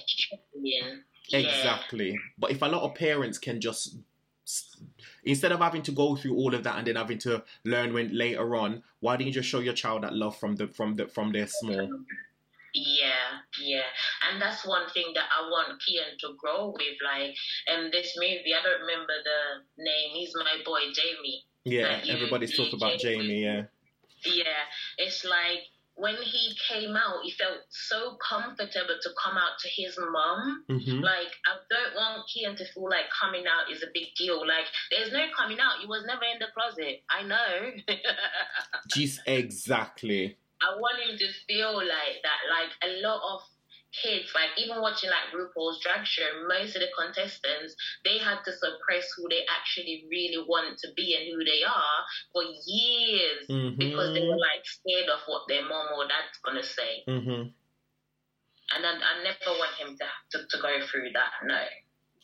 yeah. 0.55 0.95
exactly, 1.31 2.19
but 2.37 2.51
if 2.51 2.61
a 2.61 2.65
lot 2.65 2.83
of 2.83 2.95
parents 2.95 3.37
can 3.37 3.61
just 3.61 3.97
instead 5.23 5.51
of 5.51 5.59
having 5.59 5.83
to 5.83 5.91
go 5.91 6.15
through 6.15 6.35
all 6.35 6.53
of 6.53 6.63
that 6.63 6.77
and 6.77 6.87
then 6.87 6.95
having 6.95 7.19
to 7.19 7.43
learn 7.63 7.93
when 7.93 8.15
later 8.15 8.55
on, 8.55 8.83
why 8.99 9.15
don't 9.15 9.27
you 9.27 9.33
just 9.33 9.47
show 9.47 9.59
your 9.59 9.73
child 9.73 10.03
that 10.03 10.13
love 10.13 10.37
from 10.37 10.55
the 10.55 10.67
from 10.67 10.95
the 10.95 11.07
from 11.07 11.31
their 11.31 11.47
small? 11.47 11.89
Yeah, 12.73 13.41
yeah, 13.61 13.89
and 14.29 14.41
that's 14.41 14.65
one 14.65 14.89
thing 14.93 15.11
that 15.15 15.25
I 15.27 15.49
want 15.49 15.81
Kian 15.81 16.17
to 16.19 16.35
grow 16.37 16.71
with. 16.71 16.97
Like, 17.03 17.35
in 17.67 17.85
um, 17.85 17.89
this 17.91 18.15
movie, 18.17 18.53
I 18.53 18.63
don't 18.63 18.81
remember 18.81 19.13
the 19.23 19.83
name. 19.83 20.11
He's 20.13 20.33
my 20.35 20.63
boy 20.63 20.79
Jamie. 20.93 21.43
Yeah, 21.65 22.01
everybody's 22.07 22.55
talking 22.55 22.75
about 22.75 22.99
Jamie. 22.99 23.43
Yeah. 23.43 23.63
Yeah, 24.23 24.63
it's 24.97 25.25
like 25.25 25.65
when 25.95 26.15
he 26.15 26.55
came 26.67 26.95
out, 26.95 27.21
he 27.23 27.31
felt 27.31 27.59
so 27.69 28.17
comfortable 28.27 28.95
to 29.01 29.09
come 29.21 29.37
out 29.37 29.59
to 29.59 29.69
his 29.69 29.97
mom. 30.11 30.63
Mm-hmm. 30.69 30.99
Like, 30.99 31.31
I 31.45 31.57
don't 31.69 31.95
want 31.95 32.23
Kian 32.29 32.57
to 32.57 32.65
feel 32.73 32.89
like 32.89 33.05
coming 33.21 33.43
out 33.45 33.71
is 33.71 33.83
a 33.83 33.87
big 33.93 34.07
deal. 34.17 34.39
Like, 34.39 34.65
there's 34.89 35.11
no 35.11 35.25
coming 35.37 35.59
out. 35.59 35.79
He 35.79 35.87
was 35.87 36.03
never 36.07 36.23
in 36.23 36.39
the 36.39 36.47
closet. 36.53 37.03
I 37.09 37.23
know. 37.23 37.71
Jeez, 38.95 39.19
exactly. 39.25 40.37
I 40.61 40.77
want 40.77 41.01
him 41.01 41.17
to 41.17 41.27
feel 41.47 41.73
like 41.77 42.21
that. 42.23 42.41
Like 42.49 42.71
a 42.83 43.01
lot 43.01 43.21
of 43.21 43.41
kids, 43.91 44.31
like 44.33 44.55
even 44.57 44.81
watching 44.81 45.09
like 45.09 45.33
RuPaul's 45.35 45.81
Drag 45.83 46.05
Show, 46.05 46.47
most 46.47 46.75
of 46.75 46.81
the 46.81 46.91
contestants 46.97 47.75
they 48.03 48.17
had 48.17 48.39
to 48.45 48.51
suppress 48.51 49.11
who 49.17 49.27
they 49.29 49.43
actually 49.49 50.05
really 50.09 50.43
want 50.47 50.77
to 50.79 50.87
be 50.95 51.15
and 51.15 51.27
who 51.27 51.43
they 51.43 51.63
are 51.63 51.99
for 52.31 52.43
years 52.43 53.45
mm-hmm. 53.49 53.77
because 53.77 54.13
they 54.13 54.23
were 54.23 54.39
like 54.39 54.63
scared 54.63 55.09
of 55.09 55.19
what 55.27 55.43
their 55.47 55.63
mom 55.67 55.87
or 55.95 56.07
dad's 56.07 56.39
gonna 56.43 56.63
say. 56.63 57.03
Mm-hmm. 57.07 57.51
And 58.71 58.85
I, 58.85 58.91
I 58.95 59.23
never 59.23 59.59
want 59.59 59.75
him 59.75 59.97
to, 59.97 60.07
to 60.37 60.47
to 60.47 60.57
go 60.61 60.71
through 60.87 61.11
that. 61.13 61.43
No. 61.43 61.59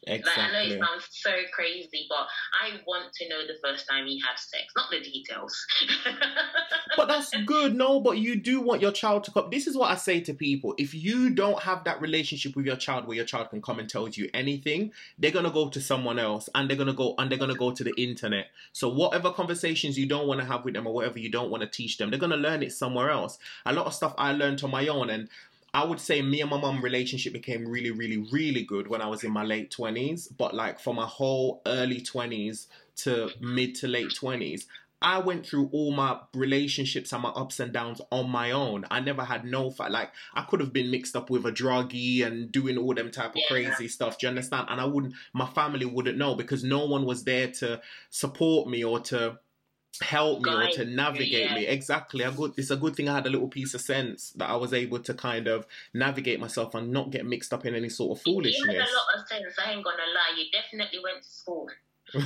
Exactly. 0.08 0.44
Like, 0.44 0.52
I 0.52 0.68
know 0.68 0.76
it 0.76 0.80
sounds 0.80 1.08
so 1.12 1.32
crazy, 1.54 2.08
but 2.10 2.28
I 2.62 2.80
want 2.86 3.14
to 3.14 3.30
know 3.30 3.46
the 3.46 3.56
first 3.64 3.88
time 3.90 4.08
he 4.08 4.20
had 4.20 4.38
sex, 4.38 4.66
not 4.76 4.90
the 4.90 5.02
details. 5.02 5.66
but 6.98 7.08
that's 7.08 7.32
good, 7.46 7.76
no. 7.76 8.00
But 8.00 8.18
you 8.18 8.36
do 8.36 8.62
want 8.62 8.82
your 8.82 8.92
child 8.92 9.24
to 9.26 9.32
come. 9.32 9.50
This 9.50 9.68
is 9.68 9.76
what 9.76 9.92
I 9.92 9.96
say 9.96 10.22
to 10.22 10.34
people: 10.34 10.74
if 10.78 10.94
you 10.94 11.30
don't 11.30 11.62
have 11.64 11.84
that 11.84 12.02
relationship 12.02 12.56
with 12.56 12.66
your 12.66 12.76
child, 12.76 13.08
where 13.08 13.16
your 13.16 13.26
child 13.26 13.50
can 13.50 13.62
come 13.62 13.80
and 13.80 13.90
tell 13.90 14.08
you 14.08 14.30
anything, 14.34 14.92
they're 15.20 15.32
gonna 15.32 15.52
go 15.52 15.70
to 15.70 15.82
someone 15.82 16.20
else, 16.20 16.50
and 16.56 16.70
they're 16.70 16.78
gonna 16.78 16.94
go 16.94 17.16
and 17.18 17.30
they're 17.30 17.38
gonna 17.38 17.56
go 17.56 17.72
to 17.72 17.84
the 17.84 17.94
internet. 17.98 18.48
So 18.74 18.90
whatever 18.90 19.32
conversations 19.32 19.98
you 19.98 20.06
don't 20.06 20.28
want 20.28 20.40
to 20.40 20.46
have 20.46 20.64
with 20.64 20.74
them, 20.74 20.88
or 20.88 20.94
whatever 20.94 21.20
you 21.20 21.30
don't 21.30 21.50
want 21.50 21.62
to 21.62 21.70
teach 21.70 21.98
them, 21.98 22.10
they're 22.10 22.20
gonna 22.20 22.38
learn 22.38 22.64
it 22.64 22.72
somewhere 22.72 23.10
else. 23.10 23.38
A 23.66 23.74
lot 23.74 23.86
of 23.86 23.94
stuff 23.94 24.14
I 24.18 24.32
learned 24.32 24.64
on 24.64 24.72
my 24.72 24.88
own, 24.88 25.10
and 25.10 25.30
I 25.78 25.84
would 25.84 26.00
say 26.00 26.24
me 26.24 26.42
and 26.42 26.50
my 26.50 26.60
mum 26.60 26.82
relationship 26.82 27.34
became 27.34 27.68
really, 27.68 27.92
really, 27.92 28.18
really 28.32 28.64
good 28.64 28.88
when 28.88 29.00
I 29.00 29.06
was 29.06 29.24
in 29.24 29.32
my 29.32 29.44
late 29.44 29.70
twenties. 29.70 30.28
But 30.28 30.56
like 30.56 30.80
for 30.80 30.92
my 30.92 31.06
whole 31.06 31.62
early 31.68 32.02
twenties 32.02 32.68
to 33.04 33.30
mid 33.40 33.76
to 33.76 33.88
late 33.88 34.16
twenties, 34.16 34.66
I 35.04 35.20
went 35.20 35.46
through 35.46 35.70
all 35.72 35.92
my 35.92 36.20
relationships 36.34 37.14
and 37.14 37.22
my 37.22 37.30
ups 37.30 37.60
and 37.60 37.72
downs 37.72 38.02
on 38.12 38.28
my 38.28 38.50
own. 38.50 38.86
I 38.90 39.02
never 39.02 39.24
had 39.24 39.46
no 39.46 39.70
fight. 39.70 39.92
Like 39.92 40.10
I 40.34 40.42
could 40.42 40.62
have 40.62 40.74
been 40.74 40.90
mixed 40.90 41.16
up 41.16 41.30
with 41.30 41.46
a 41.46 41.52
druggie 41.52 42.26
and 42.26 42.52
doing 42.52 42.80
all 42.80 42.96
them 42.96 43.12
type 43.12 43.36
of 43.36 43.42
yeah. 43.42 43.48
crazy 43.48 43.88
stuff. 43.88 44.18
Do 44.18 44.26
you 44.26 44.30
understand? 44.30 44.66
And 44.72 44.82
I 44.82 44.86
wouldn't. 44.86 45.14
My 45.34 45.46
family 45.46 45.86
wouldn't 45.86 46.18
know 46.18 46.34
because 46.34 46.64
no 46.64 46.88
one 46.88 47.06
was 47.06 47.24
there 47.24 47.52
to 47.60 47.82
support 48.10 48.68
me 48.68 48.84
or 48.84 49.00
to 49.02 49.38
help 50.02 50.42
me 50.42 50.52
or 50.52 50.68
to 50.72 50.86
navigate 50.86 51.50
yeah. 51.50 51.56
me. 51.56 51.68
Exactly. 51.68 52.24
A 52.24 52.32
good 52.32 52.54
it's 52.58 52.72
a 52.72 52.76
good 52.76 52.96
thing 52.96 53.10
I 53.10 53.16
had 53.16 53.28
a 53.28 53.30
little 53.30 53.48
piece 53.48 53.74
of 53.74 53.82
sense 53.82 54.32
that 54.32 54.50
I 54.50 54.56
was 54.56 54.74
able 54.74 55.00
to 55.00 55.14
kind 55.14 55.48
of 55.48 55.66
navigate 55.94 56.40
myself 56.40 56.76
and 56.76 56.92
not 56.92 57.10
get 57.10 57.26
mixed 57.26 57.54
up 57.54 57.66
in 57.66 57.76
any 57.76 57.90
sort 57.90 58.18
of 58.18 58.24
foolishness. 58.24 58.58
You 58.58 58.80
had 58.80 58.88
a 58.88 58.94
lot 58.94 59.22
of 59.22 59.28
sense, 59.28 59.56
I 59.64 59.72
ain't 59.72 59.84
gonna 59.84 59.98
lie. 59.98 60.36
You 60.38 60.46
definitely 60.52 61.00
went 61.04 61.24
to 61.24 61.30
school. 61.30 61.70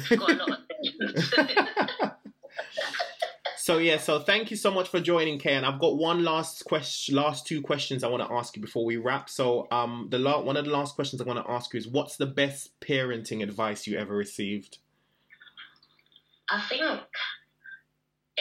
got 0.09 0.31
a 0.31 0.45
lot 0.45 0.59
of 0.59 1.23
sense. 1.23 2.11
So 3.61 3.77
yeah, 3.77 3.97
so 3.97 4.19
thank 4.19 4.49
you 4.49 4.57
so 4.57 4.71
much 4.71 4.89
for 4.89 4.99
joining, 4.99 5.37
Ken. 5.37 5.63
I've 5.63 5.79
got 5.79 5.95
one 5.95 6.23
last 6.23 6.65
question, 6.65 7.13
last 7.13 7.45
two 7.45 7.61
questions 7.61 8.03
I 8.03 8.07
want 8.07 8.27
to 8.27 8.33
ask 8.33 8.55
you 8.55 8.61
before 8.61 8.83
we 8.83 8.97
wrap. 8.97 9.29
So 9.29 9.67
um, 9.69 10.07
the 10.09 10.17
la- 10.17 10.41
one 10.41 10.57
of 10.57 10.65
the 10.65 10.71
last 10.71 10.95
questions 10.95 11.21
I 11.21 11.25
want 11.25 11.45
to 11.45 11.51
ask 11.51 11.71
you 11.71 11.77
is, 11.77 11.87
what's 11.87 12.17
the 12.17 12.25
best 12.25 12.71
parenting 12.81 13.43
advice 13.43 13.85
you 13.85 13.99
ever 13.99 14.15
received? 14.15 14.79
I 16.49 16.59
think 16.61 16.81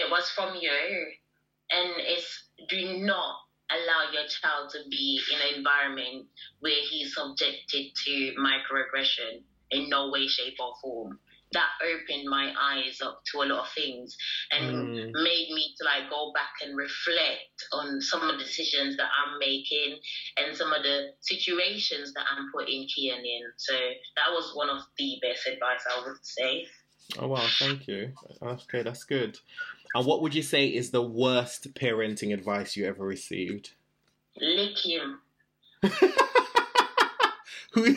it 0.00 0.10
was 0.10 0.30
from 0.30 0.56
you, 0.60 0.70
and 1.70 1.90
it's 1.98 2.44
do 2.68 2.98
not 3.04 3.36
allow 3.70 4.10
your 4.12 4.26
child 4.26 4.70
to 4.70 4.78
be 4.90 5.20
in 5.32 5.38
an 5.40 5.58
environment 5.58 6.26
where 6.60 6.82
he's 6.90 7.14
subjected 7.14 7.94
to 8.04 8.34
microaggression 8.38 9.42
in 9.70 9.88
no 9.88 10.10
way, 10.10 10.26
shape, 10.26 10.56
or 10.60 10.72
form. 10.82 11.18
That 11.52 11.68
opened 11.82 12.28
my 12.28 12.52
eyes 12.60 13.00
up 13.02 13.22
to 13.32 13.42
a 13.42 13.46
lot 13.50 13.66
of 13.66 13.72
things 13.74 14.16
and 14.52 14.70
mm. 14.70 15.10
made 15.14 15.48
me 15.50 15.74
to 15.78 15.84
like 15.84 16.08
go 16.08 16.32
back 16.32 16.52
and 16.62 16.76
reflect 16.76 17.58
on 17.72 18.00
some 18.00 18.22
of 18.22 18.38
the 18.38 18.44
decisions 18.44 18.96
that 18.96 19.10
I'm 19.10 19.36
making 19.40 19.98
and 20.36 20.56
some 20.56 20.72
of 20.72 20.84
the 20.84 21.08
situations 21.20 22.12
that 22.14 22.24
I'm 22.30 22.46
putting 22.54 22.86
Kian 22.86 23.18
in. 23.18 23.42
So 23.56 23.74
that 23.74 24.30
was 24.30 24.52
one 24.54 24.70
of 24.70 24.82
the 24.96 25.18
best 25.22 25.46
advice 25.48 25.82
I 25.90 26.06
would 26.06 26.18
say. 26.22 26.66
Oh 27.18 27.26
wow, 27.26 27.46
thank 27.58 27.88
you. 27.88 28.12
Okay, 28.40 28.82
that's 28.82 29.02
good. 29.02 29.36
And 29.94 30.06
what 30.06 30.22
would 30.22 30.34
you 30.34 30.42
say 30.42 30.66
is 30.66 30.90
the 30.90 31.02
worst 31.02 31.74
parenting 31.74 32.32
advice 32.32 32.76
you 32.76 32.86
ever 32.86 33.04
received? 33.04 33.72
Lick 34.40 34.78
him. 34.78 35.18
who, 37.72 37.96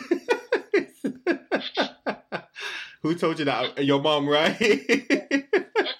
who 3.02 3.14
told 3.14 3.38
you 3.38 3.44
that? 3.44 3.84
Your 3.84 4.02
mom, 4.02 4.28
right? 4.28 4.56
if, 4.60 4.80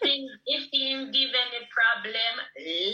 he, 0.03 0.29
if 0.47 0.69
he 0.73 1.11
give 1.13 1.31
any 1.31 1.69
problem, 1.71 2.41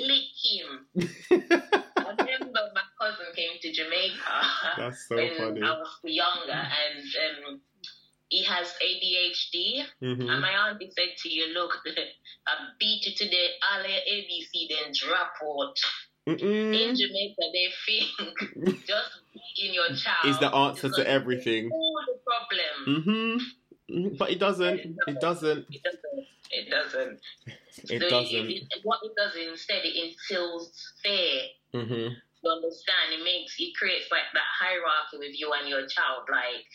lick 0.06 0.28
him. 0.44 0.86
I 1.96 2.10
remember 2.18 2.60
my 2.74 2.82
cousin 3.00 3.26
came 3.34 3.58
to 3.62 3.72
Jamaica. 3.72 4.42
That's 4.76 5.08
so 5.08 5.16
when 5.16 5.36
funny. 5.38 5.62
I 5.62 5.70
was 5.70 5.98
younger, 6.02 6.52
and 6.52 7.04
um, 7.48 7.60
he 8.30 8.44
has 8.44 8.72
ADHD. 8.82 9.84
Mm-hmm. 10.02 10.30
And 10.30 10.40
my 10.40 10.50
auntie 10.50 10.90
said 10.96 11.16
to 11.18 11.28
you, 11.28 11.52
look, 11.52 11.72
I 12.46 12.52
beat 12.78 13.04
you 13.04 13.14
to 13.14 13.24
the 13.28 13.46
all 13.70 13.82
ABC, 13.84 14.68
then 14.70 14.92
drop 14.94 15.32
out. 15.42 15.76
Mm-mm. 16.28 16.40
In 16.40 16.94
Jamaica, 16.94 17.42
they 17.52 17.68
think 17.86 18.76
just 18.86 19.10
in 19.60 19.74
your 19.74 19.88
child 19.88 20.26
is 20.26 20.38
the 20.38 20.54
answer 20.54 20.90
to 20.90 21.08
everything. 21.08 21.70
All 21.72 22.04
the 22.06 22.18
problem. 22.24 23.04
Mm-hmm. 23.04 23.96
mm-hmm. 23.98 24.16
But 24.16 24.30
it 24.30 24.38
doesn't. 24.38 24.80
It 25.06 25.20
doesn't. 25.20 25.66
It 25.70 25.82
doesn't. 25.82 26.26
It 26.52 26.70
doesn't. 26.70 27.20
It 27.90 28.02
so 28.02 28.08
doesn't. 28.10 28.50
It, 28.50 28.62
it, 28.70 28.80
what 28.84 29.00
it 29.02 29.12
does 29.16 29.34
instead, 29.34 29.82
it 29.84 29.96
instills 29.96 30.70
fear. 31.02 31.42
Mm-hmm. 31.74 32.14
You 32.42 32.50
understand? 32.50 33.12
It 33.12 33.24
makes 33.24 33.56
it 33.58 33.74
creates 33.76 34.06
like 34.10 34.30
that 34.34 34.50
hierarchy 34.60 35.18
with 35.18 35.38
you 35.38 35.52
and 35.58 35.68
your 35.68 35.86
child. 35.86 36.28
Like 36.30 36.66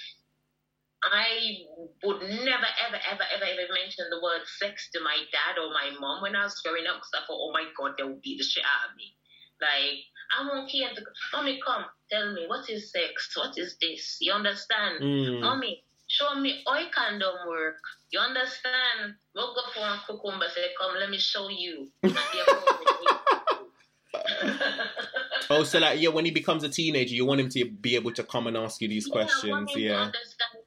I 1.11 1.65
would 2.03 2.21
never, 2.21 2.69
ever, 2.87 2.99
ever, 3.11 3.25
ever, 3.35 3.45
ever 3.45 3.73
mention 3.73 4.05
the 4.09 4.19
word 4.21 4.41
sex 4.59 4.89
to 4.93 4.99
my 5.01 5.15
dad 5.31 5.61
or 5.61 5.69
my 5.69 5.91
mom 5.99 6.21
when 6.21 6.35
I 6.35 6.43
was 6.43 6.59
growing 6.63 6.85
up 6.87 6.97
because 6.97 7.11
I 7.13 7.19
thought, 7.27 7.37
oh 7.39 7.51
my 7.53 7.65
god, 7.77 7.93
they 7.97 8.03
will 8.03 8.19
beat 8.23 8.37
the 8.39 8.43
shit 8.43 8.63
out 8.65 8.89
of 8.89 8.95
me. 8.97 9.13
Like 9.61 10.01
I 10.37 10.47
want 10.47 10.69
kids 10.69 10.95
to, 10.95 11.01
mommy, 11.33 11.59
come, 11.65 11.85
tell 12.11 12.33
me 12.33 12.45
what 12.47 12.69
is 12.69 12.91
sex, 12.91 13.31
what 13.35 13.57
is 13.57 13.77
this? 13.81 14.17
You 14.21 14.33
understand, 14.33 15.01
Mm. 15.01 15.41
mommy? 15.41 15.83
Show 16.07 16.35
me 16.35 16.63
oil 16.69 16.85
condom 16.93 17.33
work. 17.47 17.77
You 18.11 18.19
understand? 18.19 19.15
We'll 19.33 19.55
go 19.55 19.61
for 19.73 19.79
a 19.81 19.99
cucumber. 20.05 20.45
Say, 20.53 20.67
come, 20.79 20.95
let 20.99 21.09
me 21.09 21.17
show 21.17 21.49
you. 21.49 21.89
Oh, 25.49 25.63
so 25.63 25.77
like 25.79 25.99
yeah, 26.01 26.09
when 26.09 26.25
he 26.25 26.31
becomes 26.31 26.63
a 26.63 26.69
teenager, 26.69 27.13
you 27.13 27.25
want 27.25 27.39
him 27.41 27.49
to 27.49 27.65
be 27.69 27.95
able 27.95 28.11
to 28.13 28.23
come 28.23 28.47
and 28.47 28.57
ask 28.57 28.81
you 28.81 28.87
these 28.87 29.07
Yeah, 29.07 29.11
questions. 29.11 29.71
Yeah. 29.75 29.93
understand 29.93 30.64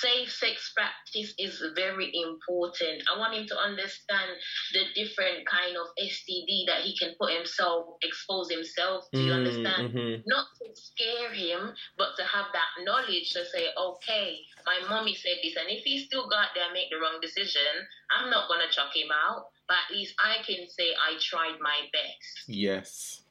safe 0.00 0.30
sex 0.32 0.72
practice 0.74 1.34
is 1.38 1.62
very 1.74 2.12
important. 2.14 3.02
I 3.12 3.18
want 3.18 3.34
him 3.34 3.46
to 3.48 3.56
understand 3.58 4.30
the 4.72 4.84
different 4.94 5.46
kind 5.46 5.76
of 5.76 5.86
STD 5.98 6.66
that 6.66 6.82
he 6.82 6.96
can 6.96 7.14
put 7.20 7.32
himself, 7.32 7.96
expose 8.02 8.50
himself 8.50 9.04
to. 9.12 9.20
You 9.20 9.32
understand? 9.32 9.94
Mm-hmm. 9.94 10.22
Not 10.26 10.46
to 10.60 10.66
scare 10.74 11.32
him, 11.32 11.72
but 11.98 12.16
to 12.16 12.24
have 12.24 12.46
that 12.52 12.84
knowledge 12.84 13.30
to 13.32 13.44
say, 13.46 13.68
okay, 13.76 14.38
my 14.64 14.78
mommy 14.88 15.14
said 15.14 15.38
this, 15.42 15.56
and 15.56 15.68
if 15.68 15.84
he 15.84 16.04
still 16.04 16.28
got 16.28 16.48
there 16.54 16.64
and 16.64 16.72
make 16.72 16.90
the 16.90 16.96
wrong 16.96 17.18
decision, 17.20 17.62
I'm 18.10 18.30
not 18.30 18.48
gonna 18.48 18.70
chuck 18.70 18.94
him 18.94 19.08
out. 19.10 19.46
But 19.68 19.78
at 19.90 19.96
least 19.96 20.14
I 20.18 20.42
can 20.44 20.68
say 20.68 20.94
I 20.94 21.18
tried 21.20 21.58
my 21.60 21.88
best. 21.92 22.48
Yes. 22.48 23.22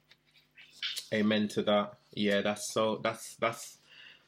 Amen 1.14 1.48
to 1.50 1.64
that. 1.64 1.94
Yeah, 2.14 2.42
that's 2.42 2.74
so 2.74 3.00
that's 3.02 3.36
that's 3.40 3.78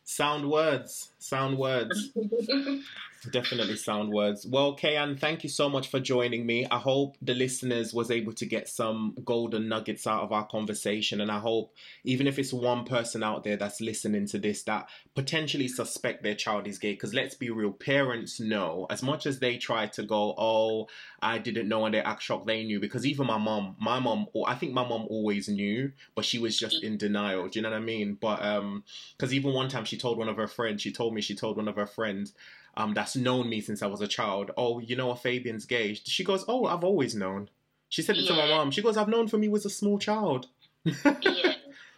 sound 0.08 0.50
words. 0.50 1.12
Sound 1.20 1.58
words. 1.58 2.10
Definitely 3.32 3.78
sound 3.78 4.12
words. 4.12 4.46
Well, 4.46 4.76
Kay-Ann, 4.76 5.18
thank 5.18 5.44
you 5.44 5.50
so 5.50 5.70
much 5.70 5.90
for 5.90 6.00
joining 6.00 6.46
me. 6.46 6.66
I 6.70 6.78
hope 6.78 7.18
the 7.22 7.34
listeners 7.34 7.94
was 7.94 8.12
able 8.12 8.32
to 8.34 8.46
get 8.46 8.70
some 8.70 9.16
golden 9.26 9.68
nuggets 9.68 10.06
out 10.06 10.24
of 10.24 10.32
our 10.32 10.46
conversation, 10.46 11.20
and 11.20 11.32
I 11.32 11.40
hope 11.40 11.74
even 12.04 12.28
if 12.28 12.38
it's 12.38 12.54
one 12.54 12.86
person 12.86 13.24
out 13.24 13.44
there 13.44 13.58
that's 13.58 13.82
listening 13.82 14.28
to 14.28 14.38
this 14.38 14.64
that 14.64 14.88
potentially 15.16 15.68
suspect 15.68 16.24
their 16.24 16.36
child 16.36 16.68
is 16.68 16.78
gay, 16.78 16.94
because 16.94 17.14
let's 17.14 17.36
be 17.36 17.50
real, 17.50 17.72
parents 17.72 18.40
know 18.40 18.86
as 18.90 19.02
much 19.02 19.26
as 19.26 19.40
they 19.40 19.58
try 19.58 19.88
to 19.88 20.04
go, 20.04 20.36
oh, 20.38 20.88
I 21.22 21.40
didn't 21.40 21.68
know, 21.68 21.86
and 21.86 21.94
they 21.94 22.00
act 22.00 22.22
shocked 22.22 22.48
they 22.48 22.64
knew, 22.64 22.80
because 22.80 23.06
even 23.06 23.28
my 23.28 23.38
mom, 23.38 23.76
my 23.80 24.00
mom, 24.00 24.28
or 24.34 24.48
I 24.50 24.56
think 24.56 24.74
my 24.74 24.88
mom 24.88 25.06
always 25.10 25.50
knew, 25.50 25.92
but 26.16 26.24
she 26.24 26.40
was 26.40 26.58
just 26.58 26.84
in 26.84 26.98
denial. 26.98 27.48
Do 27.48 27.60
you 27.60 27.64
know 27.64 27.72
what 27.72 27.78
I 27.78 27.82
mean? 27.82 28.18
But 28.20 28.44
um, 28.44 28.84
because 29.18 29.34
even 29.34 29.54
one 29.54 29.70
time 29.70 29.86
she 29.86 29.98
told 29.98 30.18
one 30.18 30.30
of 30.30 30.38
her 30.38 30.48
friends, 30.48 30.82
she 30.82 30.92
told 30.92 31.14
me 31.14 31.22
she 31.22 31.36
told 31.36 31.58
one 31.58 31.68
of 31.68 31.76
her 31.76 31.88
friends 31.88 32.34
um, 32.78 32.94
that's 32.94 33.16
known 33.16 33.50
me 33.50 33.60
since 33.60 33.82
I 33.82 33.88
was 33.88 34.02
a 34.02 34.08
child. 34.08 34.52
Oh, 34.56 34.80
you 34.80 34.96
know, 34.96 35.14
Fabian's 35.16 35.66
gay. 35.66 35.96
She 35.96 36.24
goes, 36.24 36.46
oh, 36.48 36.66
I've 36.66 36.84
always 36.84 37.16
known. 37.16 37.50
She 37.90 38.04
said 38.04 38.18
it 38.18 38.28
to 38.28 38.34
my 38.34 38.48
mom. 38.48 38.70
She 38.70 38.84
goes, 38.84 38.98
I've 38.98 39.08
known 39.08 39.28
from 39.28 39.42
you 39.42 39.50
was 39.50 39.66
a 39.66 39.70
small 39.70 39.98
child. 39.98 40.48
yeah, 40.84 40.94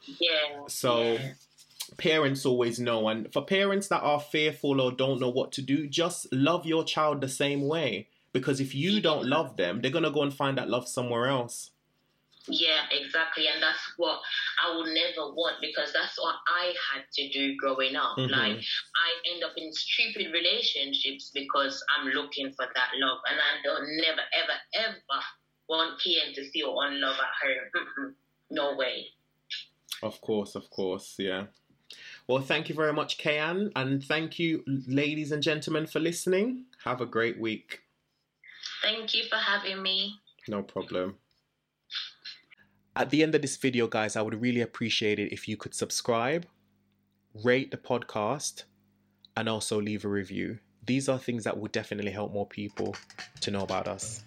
yeah. 0.05 0.63
So 0.67 1.13
yeah. 1.13 1.33
parents 1.97 2.45
always 2.45 2.79
know. 2.79 3.09
And 3.09 3.31
for 3.33 3.43
parents 3.43 3.89
that 3.89 4.01
are 4.01 4.21
fearful 4.21 4.79
or 4.79 4.93
don't 4.93 5.19
know 5.19 5.29
what 5.29 5.51
to 5.53 5.61
do, 5.61 5.85
just 5.85 6.31
love 6.31 6.65
your 6.65 6.85
child 6.85 7.19
the 7.19 7.29
same 7.29 7.67
way. 7.67 8.07
Because 8.31 8.61
if 8.61 8.73
you 8.73 9.01
don't 9.01 9.25
love 9.25 9.57
them, 9.57 9.81
they're 9.81 9.91
gonna 9.91 10.11
go 10.11 10.23
and 10.23 10.33
find 10.33 10.57
that 10.57 10.69
love 10.69 10.87
somewhere 10.87 11.27
else. 11.27 11.71
Yeah, 12.49 12.85
exactly. 12.91 13.47
And 13.47 13.61
that's 13.61 13.79
what 13.97 14.19
I 14.63 14.75
would 14.75 14.87
never 14.93 15.31
want 15.33 15.61
because 15.61 15.93
that's 15.93 16.17
what 16.19 16.35
I 16.47 16.73
had 16.91 17.03
to 17.13 17.29
do 17.29 17.55
growing 17.57 17.95
up. 17.95 18.17
Mhm. 18.17 18.31
Like, 18.31 18.57
I 18.57 19.31
end 19.31 19.43
up 19.43 19.53
in 19.55 19.71
stupid 19.71 20.33
relationships 20.33 21.31
because 21.33 21.83
I'm 21.95 22.07
looking 22.09 22.51
for 22.53 22.65
that 22.73 22.91
love. 22.95 23.19
And 23.29 23.39
I 23.39 23.61
don't 23.63 23.97
never, 23.97 24.21
ever, 24.33 24.59
ever 24.73 25.23
want 25.67 25.99
Kian 26.01 26.33
to 26.33 26.49
feel 26.51 26.79
unloved 26.81 27.19
at 27.19 27.33
home. 27.41 28.15
No 28.49 28.75
way. 28.75 29.13
Of 30.01 30.19
course, 30.21 30.55
of 30.55 30.69
course, 30.69 31.15
yeah. 31.19 31.47
Well, 32.27 32.41
thank 32.41 32.69
you 32.69 32.75
very 32.75 32.93
much, 32.93 33.17
Kay-Ann, 33.17 33.71
and 33.75 34.03
thank 34.03 34.39
you, 34.39 34.63
ladies 34.87 35.31
and 35.31 35.41
gentlemen, 35.43 35.87
for 35.87 35.99
listening. 35.99 36.65
Have 36.83 37.01
a 37.01 37.05
great 37.05 37.39
week. 37.39 37.81
Thank 38.81 39.13
you 39.13 39.25
for 39.29 39.35
having 39.37 39.81
me. 39.81 40.19
No 40.47 40.63
problem. 40.63 41.19
At 42.99 43.11
the 43.11 43.23
end 43.23 43.33
of 43.33 43.41
this 43.41 43.55
video, 43.55 43.87
guys, 43.87 44.17
I 44.17 44.21
would 44.21 44.41
really 44.41 44.59
appreciate 44.59 45.19
it 45.19 45.31
if 45.31 45.47
you 45.47 45.55
could 45.55 45.73
subscribe, 45.73 46.45
rate 47.45 47.71
the 47.71 47.77
podcast, 47.77 48.65
and 49.37 49.47
also 49.47 49.79
leave 49.79 50.03
a 50.03 50.09
review. 50.09 50.59
These 50.85 51.07
are 51.07 51.17
things 51.17 51.45
that 51.45 51.57
will 51.57 51.69
definitely 51.69 52.11
help 52.11 52.33
more 52.33 52.45
people 52.45 52.93
to 53.39 53.51
know 53.51 53.61
about 53.61 53.87
us. 53.87 54.25